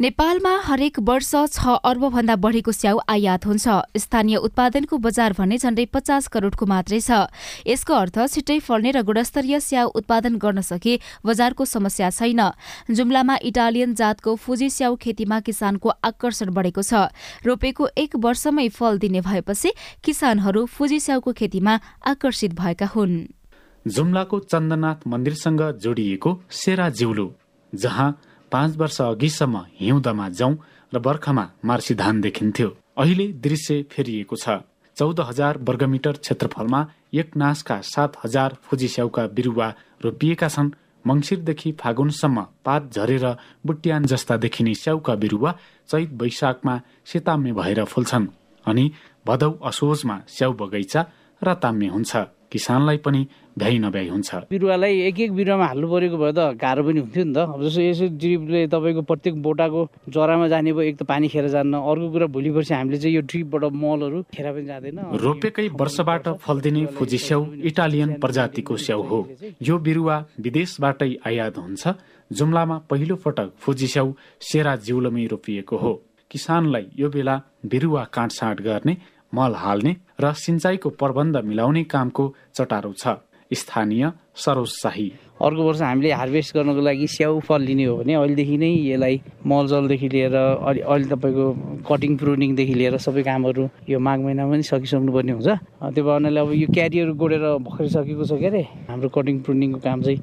नेपालमा 0.00 0.54
हरेक 0.64 0.98
वर्ष 1.02 1.34
छ 1.50 1.74
अर्बभन्दा 1.82 2.36
बढीको 2.36 2.72
स्याउ 2.72 2.98
आयात 3.08 3.46
हुन्छ। 3.46 3.66
स्थानीय 3.98 4.36
उत्पादनको 4.38 4.96
बजार 4.96 5.32
भने 5.34 5.58
झण्डै 5.58 5.84
पचास 5.90 6.28
करोड़को 6.28 6.66
मात्रै 6.66 7.00
छ। 7.00 7.26
यसको 7.66 7.94
अर्थ 7.94 8.16
छिट्टै 8.28 8.58
फल्ने 8.58 8.90
र 8.90 9.02
गुणस्तरीय 9.02 9.60
स्याउ 9.60 9.88
उत्पादन 9.98 10.38
गर्न 10.38 10.60
सके 10.62 10.98
बजारको 11.26 11.64
समस्या 11.64 12.10
छैन। 12.10 12.42
जुम्लामा 12.90 13.36
इटालियन 13.42 13.94
जातको 13.94 14.34
फुजी 14.36 14.70
स्याउ 14.70 14.96
खेतीमा 14.96 15.40
किसानको 15.40 15.88
आकर्षण 15.88 16.54
बढेको 16.54 16.82
छ। 16.82 17.10
रोपेको 17.42 17.88
एक 17.98 18.16
वर्षमै 18.16 18.68
फल 18.68 18.98
दिने 18.98 19.20
भएपछि 19.20 19.70
किसानहरू 20.04 20.64
फुजी 20.66 21.00
स्याउको 21.00 21.32
खेतीमा 21.32 21.74
आकर्षित 22.06 22.54
भएका 22.54 22.86
हुन्। 22.94 23.37
जुम्लाको 23.86 24.38
चन्दनाथ 24.38 25.06
मन्दिरसँग 25.06 25.62
जोडिएको 25.82 26.30
सेरा 26.52 26.88
जिउलु 26.90 27.28
जहाँ 27.72 28.10
पाँच 28.52 28.76
वर्ष 28.76 29.00
अघिसम्म 29.02 29.64
हिउँदमा 29.80 30.28
जाउँ 30.28 30.56
र 30.92 30.98
बर्खामा 30.98 31.44
मार्सी 31.64 31.94
धान 31.94 32.20
देखिन्थ्यो। 32.20 32.68
अहिले 32.98 33.26
दृश्य 33.44 33.82
फेरिएको 33.92 34.36
छ। 34.36 34.48
चौध 34.96 35.20
हजार 35.20 35.58
वर्गमिटर 35.58 36.12
क्षेत्रफलमा 36.12 36.80
एक 37.14 37.36
नासका 37.36 37.80
सात 37.84 38.16
हजार 38.24 38.56
फुजी 38.62 38.88
स्याउका 38.88 39.26
बिरुवा 39.26 39.68
रोपिएका 40.04 40.48
छन्। 40.48 40.70
मङ्सिरदेखि 41.06 41.72
फागुनसम्म 41.80 42.42
पात 42.64 42.90
झरेर 42.92 43.26
बुट्यान 43.66 44.04
जस्ता 44.04 44.36
देखिने 44.36 44.74
स्याउका 44.74 45.14
बिरुवा 45.14 45.52
चैत 45.88 46.10
वैशाखमा 46.22 46.80
सेताम्य 47.06 47.52
भएर 47.52 47.84
फुल्छन् 47.84 48.26
अनि 48.64 48.90
भदौ 49.26 49.52
असोजमा 49.64 50.20
स्याउ 50.28 50.52
बगैँचा 50.52 51.06
र 51.42 51.54
हुन्छ। 51.88 52.16
किसानलाई 52.52 52.96
पनि 52.96 53.26
भ्याइ 53.58 53.78
नभ्याइ 53.78 54.08
हुन्छ। 54.08 54.34
बिरुवालाई 54.50 54.94
एक 55.02 55.20
एक 55.20 55.32
बिरुवामा 55.34 55.66
हाल्नु 55.66 55.86
परेको 55.90 56.16
भए 56.16 56.32
त 56.32 56.40
गाह्रो 56.62 56.82
पनि 56.86 57.00
हुन्थ्यो 57.02 57.24
नि 57.26 57.34
त। 57.34 57.38
अब 57.42 57.62
जस्तो 57.66 57.82
यसो 57.82 58.06
ड्रिपले 58.14 58.60
तपाईँको 58.70 59.02
प्रत्येक 59.02 59.34
बोटाको 59.42 59.80
जरामा 60.14 60.46
जाने 60.48 60.72
भयो 60.72 60.86
एक 60.90 60.96
त 60.96 61.02
पानी 61.02 61.26
खेर 61.28 61.48
जान्न 61.50 61.74
अर्को 61.74 62.06
कुरा 62.14 62.26
भोलि 62.30 62.50
पर्सि 62.54 62.74
हामीले 62.74 62.98
चाहिँ 63.02 63.14
यो 63.18 63.22
ड्रिपबाट 63.26 63.64
मलहरू 63.74 64.18
खेर 64.30 64.46
पनि 64.54 64.66
जाँदैन। 64.70 64.98
रोपेकै 65.18 65.66
वर्षबाट 65.74 66.28
फल्दिने 66.38 66.86
फुजी 66.94 67.18
स्याउ 67.18 67.42
इटालियन 67.66 68.10
प्रजातिको 68.22 68.76
स्याउ 68.78 69.02
हो। 69.02 69.18
यो 69.58 69.74
बिरुवा 69.78 70.16
विदेशबाटै 70.38 71.10
आयात 71.26 71.58
हुन्छ। 71.58 71.82
जुम्लामा 72.30 72.76
पहिलो 72.86 73.16
पटक 73.18 73.48
फुजी 73.58 73.86
स्याउ 73.88 74.08
सेरा 74.40 74.76
जिउलमै 74.86 75.26
रोपिएको 75.26 75.76
हो। 75.76 75.92
किसानलाई 76.30 76.86
यो 76.94 77.08
बेला 77.08 77.34
बिरुवा 77.66 78.02
काटसाँट 78.12 78.60
गर्ने 78.62 78.96
मल 79.34 79.54
हाल्ने 79.56 79.92
र 80.20 80.32
सिंचाइको 80.34 80.88
प्रबन्ध 81.00 81.36
मिलाउने 81.44 81.82
कामको 81.84 82.24
चटारो 82.54 82.92
छ। 82.92 83.20
स्थानीय 83.52 84.10
सरोज 84.36 84.68
शाही 84.82 85.10
अर्को 85.42 85.62
वर्ष 85.62 85.80
हामीले 85.82 86.10
हार्भेस्ट 86.12 86.54
गर्नको 86.54 86.80
लागि 86.80 87.06
स्याउ 87.08 87.38
फल 87.46 87.62
लिने 87.62 87.84
हो 87.84 87.96
भने 87.96 88.14
अहिलेदेखि 88.14 88.56
नै 88.58 88.70
यसलाई 88.90 89.20
मलजलदेखि 89.46 90.08
लिएर 90.08 90.34
अलि 90.34 90.80
अहिले 90.80 91.06
तपाईँको 91.14 91.46
कटिङ 91.88 92.16
प्रुनिङदेखि 92.18 92.74
लिएर 92.74 92.96
सबै 93.06 93.22
कामहरू 93.22 93.68
यो 93.88 93.98
माघ 93.98 94.18
महिनामा 94.20 94.50
पनि 94.52 94.62
सकिसक्नु 94.62 95.12
पर्ने 95.12 95.32
हुन्छ 95.32 95.48
त्यो 95.94 96.04
भएनाले 96.04 96.40
अब 96.40 96.52
यो 96.52 96.68
क्यारियर 96.74 97.12
गोडेर 97.22 97.44
भर्खरै 97.64 97.88
सकेको 97.88 98.24
छ 98.24 98.32
के 98.42 98.46
अरे? 98.46 98.62
हाम्रो 98.90 99.08
कटिङ 99.16 99.40
प्रुनिङको 99.46 99.78
काम 99.80 100.02
चाहिँ 100.02 100.18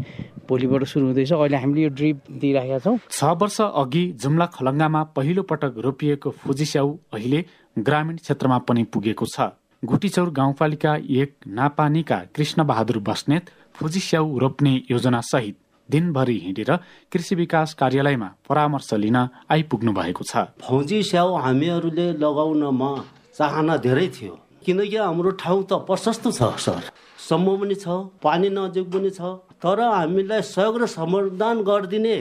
भोलिबाट 0.46 0.84
सुरु 0.86 1.06
हुँदैछ। 1.06 1.32
अहिले 1.34 1.58
हामीले 1.58 1.82
यो 1.82 1.90
ड्रिप 1.90 2.18
दिइराखेका 2.30 2.80
छौँ। 2.86 2.98
छ 3.10 3.24
वर्ष 3.42 3.60
अघि 3.62 4.04
जुम्ला 4.22 4.46
खलङ्गामा 4.56 5.02
पहिलो 5.16 5.44
पटक 5.50 5.74
रोपिएको 5.86 6.30
फुजी 6.44 6.66
स्याउ 6.72 6.90
अहिले 7.16 7.46
ग्रामीण 7.78 8.16
क्षेत्रमा 8.22 8.58
पनि 8.68 8.84
पुगेको 8.94 9.26
छ। 9.26 9.56
गुटीचौर 9.86 10.30
गाउँपालिका 10.32 10.96
एक 11.14 11.34
नापानीका 11.58 12.18
कृष्ण 12.36 12.64
बहादुर 12.66 12.98
बस्नेत 13.08 13.50
फुजी 13.76 14.00
स्याउ 14.02 14.38
रोप्ने 14.40 14.74
योजना 14.92 15.20
सहित 15.22 15.58
दिनभरि 15.90 16.38
हिँडेर 16.44 16.72
कृषि 17.12 17.36
विकास 17.36 17.74
कार्यालयमा 17.80 18.30
परामर्श 18.50 18.94
लिन 18.94 19.18
आइपुग्नु 19.52 19.92
भएको 19.94 20.24
छ। 20.24 20.46
फौजी 20.62 21.02
स्याउ 21.04 21.36
हामीहरूले 21.38 22.08
लगाउनमा 22.18 22.92
चाहना 23.38 23.76
धेरै 23.86 24.08
थियो। 24.16 24.34
किनकि 24.66 24.98
हाम्रो 24.98 25.32
ठाउँ 25.42 25.64
त 25.64 25.74
प्रशस्त 25.86 26.26
छ 26.30 26.50
सर। 26.66 26.90
सम्म 27.20 27.58
पनि 27.62 27.76
छ 27.76 27.88
पानी 28.24 28.50
नजिक 28.50 28.90
पनि 28.90 29.10
छ 29.10 29.22
तर 29.62 29.82
हामीलाई 29.82 30.42
सहयोग 30.44 30.82
र 30.82 30.86
समाधान 30.90 31.62
गरिदिने 31.62 32.18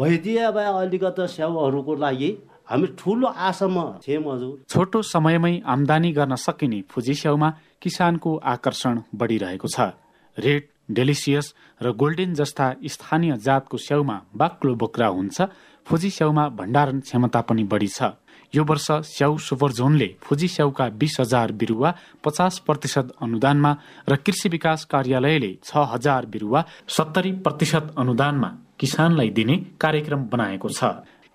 भइदिए 0.00 0.50
भए 0.50 0.72
अलिकता 0.80 1.26
स्याउहरूको 1.28 1.94
लागि 1.96 2.30
हामी 2.72 2.86
ठुलो 2.96 3.28
आशामा 3.28 3.84
थियौँ 4.00 4.24
हजुर। 4.24 4.64
छोटो 4.64 5.02
समयमै 5.04 5.54
आमदानी 5.68 6.10
गर्न 6.12 6.34
सकिने 6.40 6.80
फुजी 6.88 7.14
स्याउमा 7.14 7.48
किसानको 7.82 8.30
आकर्षण 8.48 9.00
बढिरहेको 9.12 9.68
छ। 9.68 9.92
रेड 10.36 10.62
डेलिसियस 10.88 11.46
र 11.82 11.92
गोल्डेन 11.92 12.32
जस्ता 12.34 12.66
स्थानीय 12.88 13.36
जातको 13.44 13.76
स्याउमा 13.76 14.16
बाक्लो 14.32 14.74
बोक्रा 14.74 15.08
हुन्छ। 15.08 15.38
फुजी 15.86 16.10
स्याउमा 16.10 16.48
भण्डारण 16.48 17.00
क्षमता 17.00 17.40
पनि 17.44 17.64
बढी 17.68 17.88
छ। 17.88 18.16
यो 18.54 18.64
वर्ष 18.64 18.88
स्याउ 19.12 19.36
सुपर 19.38 19.72
जोनले 19.72 20.08
फुजी 20.22 20.48
स्याउका 20.48 20.88
बिस 20.96 21.16
हजार 21.20 21.52
बिरुवा 21.52 21.94
पचास 22.24 22.58
प्रतिशत 22.66 23.12
अनुदानमा 23.20 23.72
र 24.08 24.16
कृषि 24.16 24.48
विकास 24.48 24.84
कार्यालयले 24.88 25.52
छ 25.64 25.70
हजार 25.92 26.26
बिरुवा 26.32 26.64
सत्तरी 26.88 27.32
प्रतिशत 27.44 27.94
अनुदानमा 27.98 28.50
किसानलाई 28.80 29.30
दिने 29.30 29.56
कार्यक्रम 29.80 30.24
बनाएको 30.28 30.68
छ। 30.68 30.84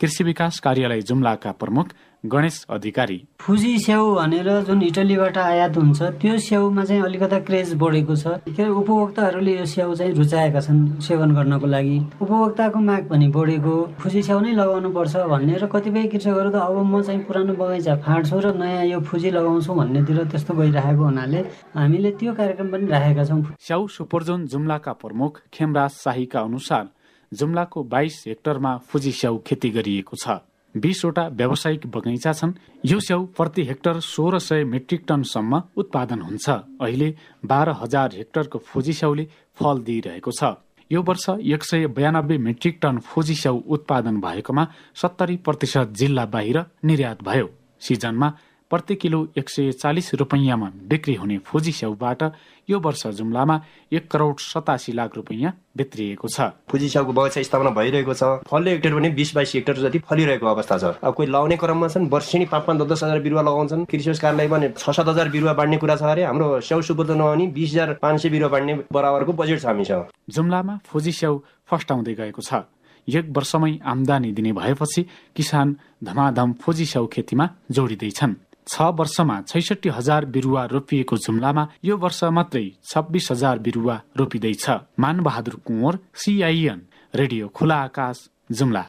कृषि 0.01 0.23
विकास 0.23 0.60
कार्यालय 0.60 1.01
जुम्लाका 1.01 1.51
प्रमुख 1.51 1.88
गणेश 2.23 2.65
अधिकारी। 2.69 3.17
फुजी 3.39 3.77
स्याउ 3.79 4.13
भनेर 4.15 4.49
जुन 4.67 4.81
इटलीबाट 4.83 5.38
आयात 5.38 5.77
हुन्छ 5.77 6.01
त्यो 6.21 6.38
स्याउमा 6.38 6.83
चाहिँ 6.83 7.01
अलिकता 7.03 7.39
क्रेज 7.39 7.73
बढेको 7.81 8.15
छ। 8.15 8.27
के 8.57 8.67
उपभोक्ताहरूले 8.67 9.53
यो 9.57 9.65
स्याउ 9.65 9.93
चाहिँ 9.95 10.13
रुचाएका 10.13 10.60
छन् 10.60 11.01
सेवन 11.01 11.31
गर्नको 11.36 11.67
लागि। 11.67 11.97
उपभोक्ताको 12.21 12.79
माग 12.79 13.03
पनि 13.10 13.27
बढेको। 13.29 13.75
फुजी 14.01 14.21
स्याउ 14.21 14.39
नै 14.41 14.51
लगाउनु 14.53 14.89
पर्छ 14.93 15.15
भन्ने 15.29 15.55
र 15.57 15.65
कतिपय 15.65 16.07
कृषकहरू 16.13 16.49
त 16.49 16.57
अब 16.57 16.77
म 16.83 17.01
चाहिँ 17.01 17.21
पुरानो 17.25 17.53
बगैँचा 17.53 17.95
फाँड्छु 18.01 18.39
र 18.39 18.53
नयाँ 18.57 18.86
यो 18.86 18.99
फुजी 19.01 19.29
लगाउँछु 19.31 19.73
भन्नेतिर 19.73 20.23
त्यस्तो 20.25 20.53
गइरहेको 20.57 21.03
हुनाले 21.03 21.39
हामीले 21.77 22.12
त्यो 22.17 22.33
कार्यक्रम 22.33 22.67
पनि 22.73 22.86
राखेका 22.91 23.23
छौँ। 23.29 23.41
स्याउ 23.62 23.88
सुपरजोन 23.88 24.45
जुम्लाका 24.45 24.93
प्रमुख 25.01 25.41
खेमराज 25.53 25.91
शाहीका 26.03 26.39
अनुसार 26.41 26.86
जुम्लाको 27.31 27.83
बाइस 27.83 28.23
हेक्टरमा 28.27 28.75
फुजी 28.87 29.11
स्याउ 29.11 29.37
खेती 29.47 29.69
गरिएको 29.69 30.15
छ। 30.15 30.39
बिसवटा 30.75 31.27
व्यावसायिक 31.29 31.85
बगैँचा 31.87 32.31
छन्। 32.33 32.53
यो 32.85 32.99
स्याउ 32.99 33.25
प्रति 33.37 33.63
हेक्टर 33.65 33.99
सोह्र 33.99 34.39
सय 34.39 34.63
मेट्रिक 34.63 35.05
टनसम्म 35.07 35.61
उत्पादन 35.77 36.21
हुन्छ। 36.21 36.49
अहिले 36.81 37.13
बाह्र 37.45 37.75
हजार 37.81 38.15
हेक्टरको 38.15 38.59
फुजी 38.59 38.93
स्याउले 38.93 39.27
फल 39.57 39.79
दिइरहेको 39.81 40.31
छ। 40.31 40.53
यो 40.91 41.01
वर्ष 41.01 41.29
एक 41.29 41.63
सय 41.63 41.87
बयानब्बे 41.89 42.37
मेट्रिक 42.37 42.79
टन 42.81 42.99
फुजी 42.99 43.35
स्याउ 43.35 43.57
उत्पादन 43.67 44.19
भएकोमा 44.21 44.67
सत्तरी 44.95 45.35
प्रतिशत 45.37 45.87
जिल्ला 45.91 46.25
बाहिर 46.25 46.63
निर्यात 46.83 47.23
भयो। 47.23 47.49
सिजनमा 47.79 48.33
प्रति 48.71 48.95
किलो 48.95 49.27
एक 49.38 49.49
सय 49.49 49.71
चालिस 49.71 50.13
रुपियाँमा 50.13 50.71
बिक्री 50.88 51.13
हुने 51.15 51.38
फुजी 51.47 51.71
स्याउबाट 51.71 52.23
यो 52.69 52.80
वर्ष 52.80 53.06
जुम्लामा 53.17 53.60
एक 53.93 54.10
करोड 54.12 54.39
सतासी 54.39 54.91
लाख 54.91 55.15
रुपियाँ 55.15 55.51
भित्रिएको 55.77 56.27
छ। 56.27 56.49
फुजी 56.69 56.89
स्याउको 56.89 57.13
बगैँचा 57.13 57.41
स्थापना 57.41 57.69
भइरहेको 57.71 58.13
छ। 58.13 58.23
फल्ने 58.43 58.71
हेक्टर 58.71 58.93
पनि 58.95 59.10
बिस 59.10 59.34
बाइस 59.36 59.53
हेक्टर 59.56 59.77
जति 59.77 59.99
फलिरहेको 59.99 60.47
अवस्था 60.47 60.77
छ। 60.77 60.84
अब 60.99 61.13
कोही 61.13 61.30
लाउने 61.30 61.58
क्रममा 61.58 61.88
छन् 61.88 62.10
वर्षेनी 62.12 62.45
पाँच 62.45 62.63
पाँच 62.65 62.77
दस 62.82 62.88
दस 62.91 63.03
हजार 63.03 63.19
बिरुवा 63.19 63.41
लगाउँछन्। 63.41 63.86
कृषि 63.86 64.13
कार्यालय 64.13 64.47
पनि 64.51 64.69
छ 64.77 64.89
सात 64.89 65.08
हजार 65.08 65.30
बिरुवा 65.30 65.53
बाँड्ने 65.53 65.77
कुरा 65.77 65.95
छ 65.95 66.03
अरे। 66.03 66.23
हाम्रो 66.25 66.60
स्याउ 66.60 66.82
सुपुर्द 66.82 67.12
नहुने 67.12 67.47
बिस 67.56 67.71
हजार 67.71 67.93
पाँच 68.01 68.21
सय 68.21 68.30
बिरुवा 68.30 68.49
बाँड्ने 68.51 68.73
बराबरको 68.91 69.34
बजेट 69.34 69.62
छ 69.62 69.65
हामीसँग 69.65 70.06
जुम्लामा 70.30 70.80
फुजी 70.86 71.12
स्याउ 71.12 71.39
फस्टाउँदै 71.71 72.13
गएको 72.19 72.41
छ। 72.41 72.67
एक 73.08 73.32
वर्षमै 73.32 73.80
आमदानी 73.88 74.32
दिने 74.36 74.51
भएपछि 74.51 75.06
किसान 75.36 75.75
धमाधम 76.03 76.53
फुजी 76.60 76.86
स्याउ 76.86 77.08
खेतीमा 77.08 77.49
जोडिँदैछन्। 77.71 78.36
छ 78.67 78.82
वर्षमा 78.99 79.41
छैसठी 79.41 79.89
हजार 79.89 80.25
बिरुवा 80.25 80.65
रोपिएको 80.65 81.17
जुम्लामा 81.17 81.67
यो 81.86 81.97
वर्ष 81.97 82.23
मात्रै 82.23 82.65
छब्बिस 82.86 83.32
हजार 83.32 83.60
बिरुवा 83.60 83.95
रोपिँदैछ। 84.17 84.69
Manbahadur 84.99 85.56
Kunwar 85.65 85.99
CIN 86.15 86.82
radio 87.15 87.47
Khula 87.47 87.75
Akash 87.75 88.27
Jumla. 88.51 88.86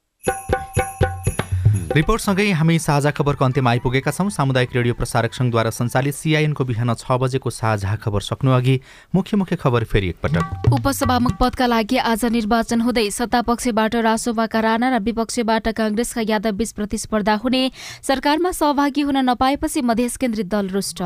रिपोर्टसँगै 1.89 2.45
हामी 2.53 2.79
साझा 2.79 3.11
खबरको 3.17 3.45
अन्त्यमा 3.45 3.71
आइपुगेका 3.71 4.11
छौँ। 4.13 4.29
सामुदायिक 4.29 4.77
रेडियो 4.77 4.95
प्रसारक 4.95 5.33
सङ्घद्वारा 5.33 5.71
सञ्चालित 5.73 6.15
सिआइएनको 6.15 6.65
बिहान 6.65 6.93
छ 6.93 7.17
बजेको 7.17 7.51
साझा 7.51 7.95
खबर 7.97 8.21
सक्नु 8.21 8.51
अघि 8.53 8.77
मुख्य 9.15 9.37
मुख्य 9.37 9.57
खबर 9.57 9.85
फेरि 9.89 10.09
एकपटक। 10.09 10.69
उपसभामुख 10.69 11.33
पदका 11.41 11.67
लागि 11.67 11.97
आज 12.05 12.25
निर्वाचन 12.29 12.81
हुँदै 12.85 13.09
सत्तापक्षबाट 13.09 13.97
रासोपाका 14.05 14.61
राणा 14.61 14.89
र 14.93 15.01
विपक्षबाट 15.01 15.69
काङ्ग्रेसका 15.73 16.23
यादव 16.29 16.53
बीच 16.61 16.73
प्रतिस्पर्धा 16.77 17.35
हुने 17.41 17.63
सरकारमा 18.05 18.53
सहभागी 18.53 19.03
हुन 19.09 19.25
नपाएपछि 19.25 19.81
मधेस 19.81 20.17
केन्द्रित 20.21 20.47
दल 20.47 20.69
रुष्ट। 20.69 21.01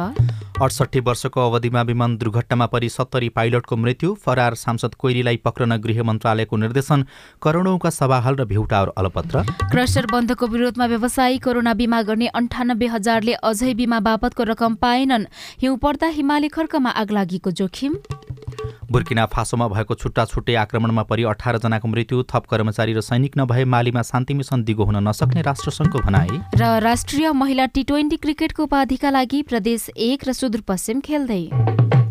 अडसट्ठी 0.62 1.00
वर्षको 1.00 1.40
अवधिमा 1.40 1.82
विमान 1.82 2.16
दुर्घटनामा 2.18 2.66
परि 2.66 2.88
सत्तरी 2.88 3.28
पाइलटको 3.30 3.76
मृत्यु 3.76 4.14
फरार 4.18 4.54
सांसद 4.56 4.94
कोइलीलाई 4.94 5.36
पक्रन 5.46 5.76
गृह 5.78 6.02
मन्त्रालयको 6.02 6.56
निर्देशन 6.56 7.06
करोडौँका 7.42 7.90
सभाहाल 7.90 8.34
र 8.36 8.44
भिउटावर 8.44 8.92
अलपत्र। 8.98 9.42
क्रसर 9.72 10.06
बन्दको 10.12 10.46
विरोधमा 10.72 10.86
व्यवसायी 10.88 11.38
कोरोना 11.38 11.72
बिमा 11.74 12.00
गर्ने 12.02 12.26
अन्ठानब्बे 12.32 12.86
हजारले 12.88 13.32
अझै 13.44 13.72
बिमा 13.76 14.00
बापतको 14.00 14.42
रकम 14.42 14.74
पाएनन्। 14.80 15.28
हिउँ 15.60 15.76
पर्दा 15.76 16.08
हिमाली 16.08 16.48
खर्कमा 16.48 16.90
आगलागीको 16.96 17.50
जोखिम। 17.52 17.92
बुर्किना 18.88 19.24
फासोमा 19.26 19.68
भएको 19.68 19.94
छुट्टा 19.94 20.24
छुट्टै 20.24 20.54
आक्रमणमा 20.56 21.02
परि 21.04 21.22
अठारजनाको 21.28 21.88
मृत्यु 21.88 22.22
थप 22.24 22.44
कर्मचारी 22.48 22.92
र 22.92 23.00
सैनिक 23.02 23.36
नभए 23.36 23.64
मालीमा 23.68 24.02
शान्ति 24.02 24.34
मिसन 24.34 24.64
दिगो 24.64 24.84
हुन 24.84 24.96
नसक्ने 25.08 25.42
राष्ट्रसङ्घको 25.42 25.98
भनाई। 26.00 26.40
र 26.56 26.80
राष्ट्रिय 26.80 27.32
महिला 27.32 27.66
टी 27.68 27.82
ट्वेन्टी 27.84 28.16
क्रिकेटको 28.16 28.62
उपाधिका 28.64 29.10
लागि 29.10 29.42
प्रदेश 29.44 29.88
एक 29.92 30.28
र 30.28 30.32
सुदूरपश्चिम 30.32 31.00
खेल्दै। 31.00 32.01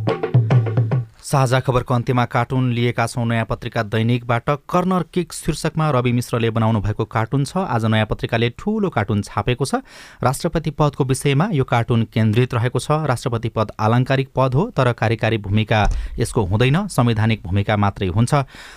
साझा 1.31 1.59
खबरको 1.59 1.93
अन्त्यमा 1.93 2.23
कार्टुन 2.27 2.71
लिएका 2.73 3.05
छौँ 3.07 3.25
नयाँ 3.25 3.45
पत्रिका 3.47 3.81
दैनिकबाट। 3.83 4.49
कर्नर 4.67 5.03
किक 5.13 5.33
शीर्षकमा 5.33 5.89
रवि 5.89 6.11
मिश्रले 6.11 6.49
बनाउनु 6.51 6.79
भएको 6.81 7.05
कार्टुन 7.07 7.45
छ। 7.45 7.63
आज 7.71 7.85
नयाँ 7.87 8.05
पत्रिकाले 8.05 8.49
ठूलो 8.59 8.89
कार्टुन 8.91 9.21
छापेको 9.23 9.65
छ। 9.65 9.79
राष्ट्रपति 10.19 10.71
पदको 10.75 11.03
विषयमा 11.07 11.47
यो 11.53 11.63
कार्टुन 11.63 12.03
केन्द्रित 12.11 12.53
रहेको 12.53 12.79
छ। 12.79 13.07
राष्ट्रपति 13.07 13.49
पद 13.55 13.71
आलङ्कारिक 13.79 14.29
पद 14.35 14.53
हो 14.55 14.69
तर 14.75 14.91
कार्यकारी 14.91 15.37
भूमिका 15.39 15.79
यसको 16.19 16.43
हुँदैन। 16.51 16.87
संवैधानिक 16.91 17.43
भूमिका 17.47 17.77
मात्रै 17.77 18.07
हुन्छ। 18.11 18.33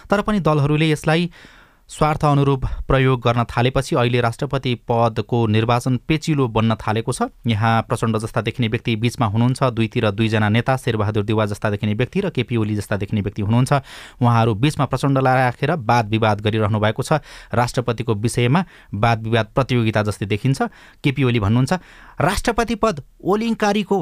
तर 0.07 0.23
पनि 0.23 0.41
दलहरूले 0.41 0.91
यसलाई 0.91 1.31
स्वार्थ 1.91 2.25
अनुरूप 2.25 2.65
प्रयोग 2.89 3.21
गर्न 3.21 3.45
थालेपछि 3.45 3.97
अहिले 3.97 4.21
राष्ट्रपति 4.21 4.75
पदको 4.89 5.47
निर्वाचन 5.47 5.97
पेचिलो 6.09 6.47
बन्न 6.49 6.75
थालेको 6.77 7.13
छ। 7.13 7.29
यहाँ 7.47 7.83
प्रचण्ड 7.83 8.19
जस्ता 8.19 8.41
देखिने 8.41 8.69
व्यक्ति 8.69 8.95
बीचमा 8.97 9.27
हुनुहुन्छ। 9.27 9.63
दुईतिर 9.71 10.11
दुईजना 10.11 10.49
नेता 10.49 10.77
शेरबहादुर 10.77 11.25
देवा 11.25 11.47
जस्ता 11.47 11.71
देखिने 11.71 11.95
व्यक्ति 11.95 12.21
र 12.21 12.31
केपी 12.31 12.57
ओली 12.57 12.77
जस्ता 12.77 12.97
देखिने 12.97 13.21
व्यक्ति 13.21 13.43
हुनुहुन्छ। 13.43 13.73
उहाँहरू 14.17 14.55
बीचमा 14.57 14.85
प्रचण्डलाई 14.87 15.35
राखेर 15.37 15.73
वाद 15.85 16.09
विवाद 16.09 16.41
गरिरहनु 16.41 16.81
भएको 16.81 17.03
छ। 17.03 17.21
राष्ट्रपतिको 17.53 18.15
विषयमा 18.17 18.65
वाद 18.95 19.23
विवाद 19.23 19.47
प्रतियोगिता 19.55 20.03
जस्तै 20.03 20.27
देखिन्छ। 20.27 20.63
केपी 21.05 21.23
ओली 21.23 21.41
भन्नुहुन्छ 21.41 21.73
राष्ट्रपति 22.21 22.75
पद 22.75 23.03
ओलिङकारीको 23.23 23.99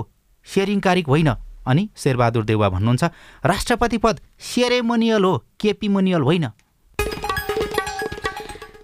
सेरिङकारिक 0.47 1.07
होइन। 1.09 1.35
अनि 1.67 1.89
शेरबहादुर 1.97 2.45
देउवा 2.45 2.69
भन्नुहुन्छ 2.69 3.05
राष्ट्रपति 3.45 3.99
पद 3.99 4.21
सेरेमोनियल 4.41 5.25
हो 5.25 5.37
केपी 5.61 5.89
मोनियल 5.89 6.23
होइन। 6.23 6.47